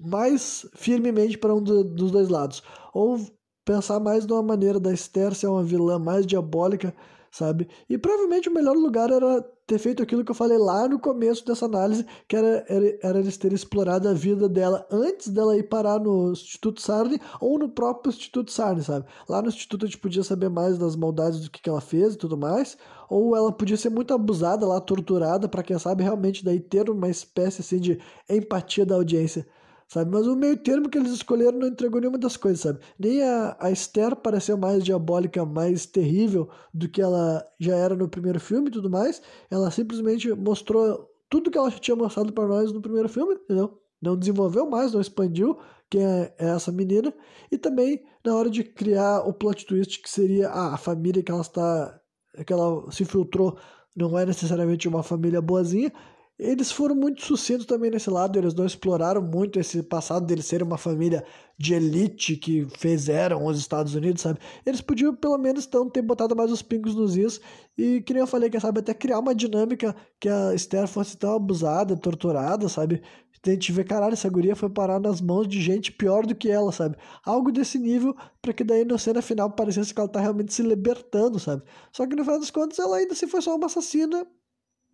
[0.00, 2.62] mais firmemente para um do, dos dois lados.
[2.92, 3.18] Ou
[3.64, 6.94] pensar mais numa maneira da Esther ser uma vilã mais diabólica,
[7.30, 7.68] sabe?
[7.88, 11.44] E provavelmente o melhor lugar era ter feito aquilo que eu falei lá no começo
[11.44, 15.64] dessa análise, que era, era, era eles terem explorado a vida dela antes dela ir
[15.64, 19.06] parar no Instituto Sarni ou no próprio Instituto Sarni, sabe?
[19.28, 22.14] Lá no Instituto a gente podia saber mais das maldades do que, que ela fez
[22.14, 22.76] e tudo mais,
[23.08, 27.08] ou ela podia ser muito abusada lá, torturada, para quem sabe realmente daí ter uma
[27.08, 27.98] espécie assim de
[28.28, 29.46] empatia da audiência
[29.94, 30.10] sabe?
[30.10, 32.80] Mas o meio termo que eles escolheram não entregou nenhuma das coisas, sabe?
[32.98, 38.08] Nem a, a Esther pareceu mais diabólica, mais terrível do que ela já era no
[38.08, 39.22] primeiro filme e tudo mais.
[39.48, 43.78] Ela simplesmente mostrou tudo que ela já tinha mostrado para nós no primeiro filme, entendeu?
[44.02, 47.14] Não desenvolveu mais, não expandiu quem é, é essa menina.
[47.52, 51.30] E também na hora de criar o plot twist que seria ah, a família que
[51.30, 52.00] ela está
[52.44, 53.56] que ela se filtrou
[53.94, 55.92] não é necessariamente uma família boazinha.
[56.36, 60.66] Eles foram muito sucintos também nesse lado, eles não exploraram muito esse passado deles serem
[60.66, 61.24] uma família
[61.56, 64.40] de elite que fizeram os Estados Unidos, sabe?
[64.66, 67.40] Eles podiam pelo menos então ter botado mais os pingos nos is
[67.78, 71.16] e, que nem eu falei, quem sabe até criar uma dinâmica que a Esther fosse
[71.16, 73.00] tão abusada, torturada, sabe?
[73.46, 76.50] A gente vê, caralho, essa guria foi parar nas mãos de gente pior do que
[76.50, 76.96] ela, sabe?
[77.24, 80.62] Algo desse nível, para que daí na cena final parecesse que ela tá realmente se
[80.62, 81.62] libertando, sabe?
[81.92, 84.26] Só que no final das contas ela ainda se foi só uma assassina,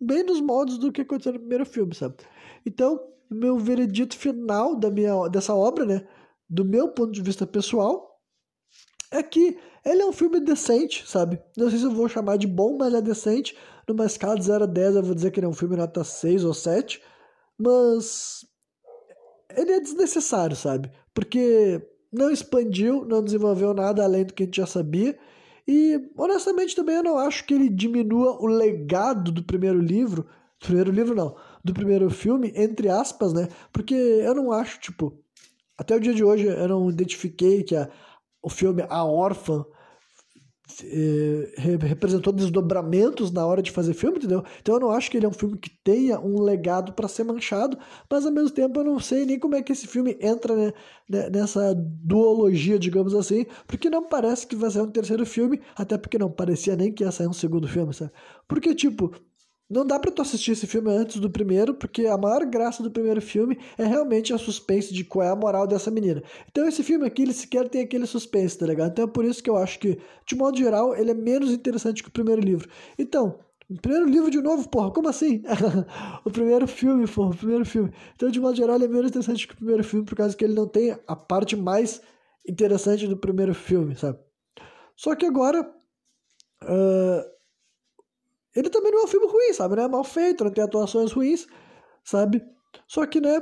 [0.01, 2.15] bem nos modos do que aconteceu no primeiro filme, sabe?
[2.65, 2.99] Então,
[3.29, 6.07] meu veredito final da minha, dessa obra, né?
[6.49, 8.19] Do meu ponto de vista pessoal,
[9.11, 11.41] é que ele é um filme decente, sabe?
[11.57, 13.55] Não sei se eu vou chamar de bom, mas é decente.
[13.87, 16.03] Numa escala de 0 a 10, eu vou dizer que ele é um filme nota
[16.03, 17.01] 6 ou 7
[17.61, 18.43] mas
[19.55, 20.91] ele é desnecessário, sabe?
[21.13, 21.81] Porque
[22.11, 25.17] não expandiu, não desenvolveu nada além do que a gente já sabia.
[25.73, 30.23] E, honestamente, também eu não acho que ele diminua o legado do primeiro livro.
[30.59, 31.37] Do primeiro livro, não.
[31.63, 33.47] Do primeiro filme, entre aspas, né?
[33.71, 35.17] Porque eu não acho, tipo.
[35.77, 37.89] Até o dia de hoje eu não identifiquei que a,
[38.41, 39.65] o filme A Órfã
[41.57, 44.43] representou desdobramentos na hora de fazer filme, entendeu?
[44.61, 47.23] Então eu não acho que ele é um filme que tenha um legado para ser
[47.23, 47.77] manchado,
[48.09, 50.73] mas ao mesmo tempo eu não sei nem como é que esse filme entra né,
[51.09, 55.97] né, nessa duologia, digamos assim, porque não parece que vai ser um terceiro filme, até
[55.97, 58.11] porque não parecia nem que ia sair um segundo filme, sabe?
[58.47, 59.11] Porque, tipo,
[59.71, 62.91] não dá para tu assistir esse filme antes do primeiro, porque a maior graça do
[62.91, 66.21] primeiro filme é realmente a suspense de qual é a moral dessa menina.
[66.49, 68.91] Então esse filme aqui, ele sequer tem aquele suspense, tá ligado?
[68.91, 69.97] Então é por isso que eu acho que,
[70.27, 72.69] de modo geral, ele é menos interessante que o primeiro livro.
[72.99, 75.41] Então, o primeiro livro de novo, porra, como assim?
[76.25, 77.93] o primeiro filme, porra, o primeiro filme.
[78.13, 80.43] Então, de modo geral, ele é menos interessante que o primeiro filme, por causa que
[80.43, 82.01] ele não tem a parte mais
[82.45, 84.19] interessante do primeiro filme, sabe?
[84.97, 85.61] Só que agora...
[86.61, 87.40] Uh
[88.55, 89.75] ele também não é um filme ruim, sabe?
[89.75, 91.47] Não é mal feito, não tem atuações ruins,
[92.03, 92.43] sabe?
[92.87, 93.41] Só que, né?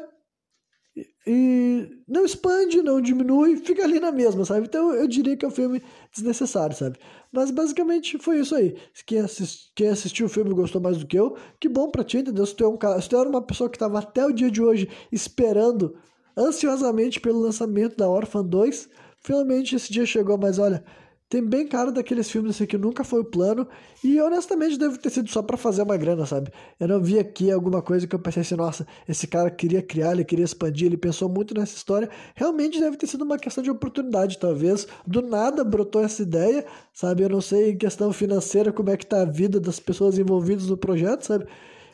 [1.25, 4.65] E não expande, não diminui, fica ali na mesma, sabe?
[4.65, 5.81] Então eu diria que é um filme
[6.11, 6.97] desnecessário, sabe?
[7.31, 8.75] Mas basicamente foi isso aí.
[9.05, 12.17] Quem, assist, quem assistiu o filme gostou mais do que eu, que bom pra ti,
[12.17, 12.45] entendeu?
[12.45, 14.61] Se tu, é um, se tu era uma pessoa que tava até o dia de
[14.61, 15.95] hoje esperando
[16.35, 18.89] ansiosamente pelo lançamento da Orphan 2,
[19.19, 20.83] finalmente esse dia chegou, mas olha,
[21.29, 23.67] tem bem cara daqueles filmes assim que nunca foi o plano
[24.03, 26.51] e honestamente deve ter sido só para fazer uma grana, sabe?
[26.79, 30.13] Eu não vi aqui alguma coisa que eu pensei assim, nossa, esse cara queria criar,
[30.13, 32.09] ele queria expandir, ele pensou muito nessa história.
[32.33, 34.87] Realmente deve ter sido uma questão de oportunidade, talvez.
[35.05, 37.21] Do nada brotou essa ideia, sabe?
[37.21, 40.65] Eu não sei em questão financeira como é que tá a vida das pessoas envolvidas
[40.67, 41.45] no projeto, sabe?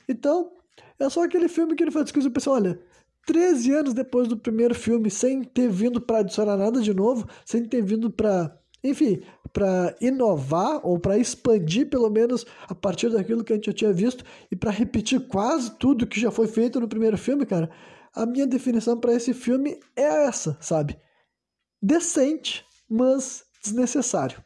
[0.07, 0.49] Então,
[0.97, 2.79] é só aquele filme que ele faz discussão e pensa, olha,
[3.25, 7.65] 13 anos depois do primeiro filme, sem ter vindo para adicionar nada de novo, sem
[7.65, 8.55] ter vindo para
[8.89, 9.21] enfim,
[9.51, 13.93] para inovar ou para expandir pelo menos a partir daquilo que a gente já tinha
[13.93, 17.69] visto e para repetir quase tudo que já foi feito no primeiro filme, cara.
[18.13, 20.97] A minha definição para esse filme é essa, sabe?
[21.81, 24.43] Decente, mas desnecessário.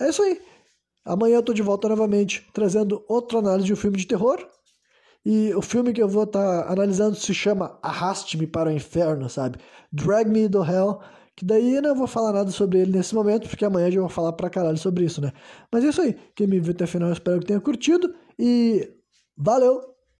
[0.00, 0.40] É isso aí.
[1.04, 4.44] Amanhã eu tô de volta novamente trazendo outra análise de um filme de terror.
[5.24, 9.28] E o filme que eu vou estar tá analisando se chama Arraste-me para o Inferno,
[9.28, 9.58] sabe?
[9.92, 11.00] Drag Me to Hell
[11.36, 14.08] que daí eu não vou falar nada sobre ele nesse momento, porque amanhã já vou
[14.08, 15.32] falar pra caralho sobre isso, né?
[15.72, 16.14] Mas é isso aí.
[16.34, 18.14] Quem me viu até o final, eu espero que tenha curtido.
[18.38, 18.88] E
[19.36, 19.91] valeu!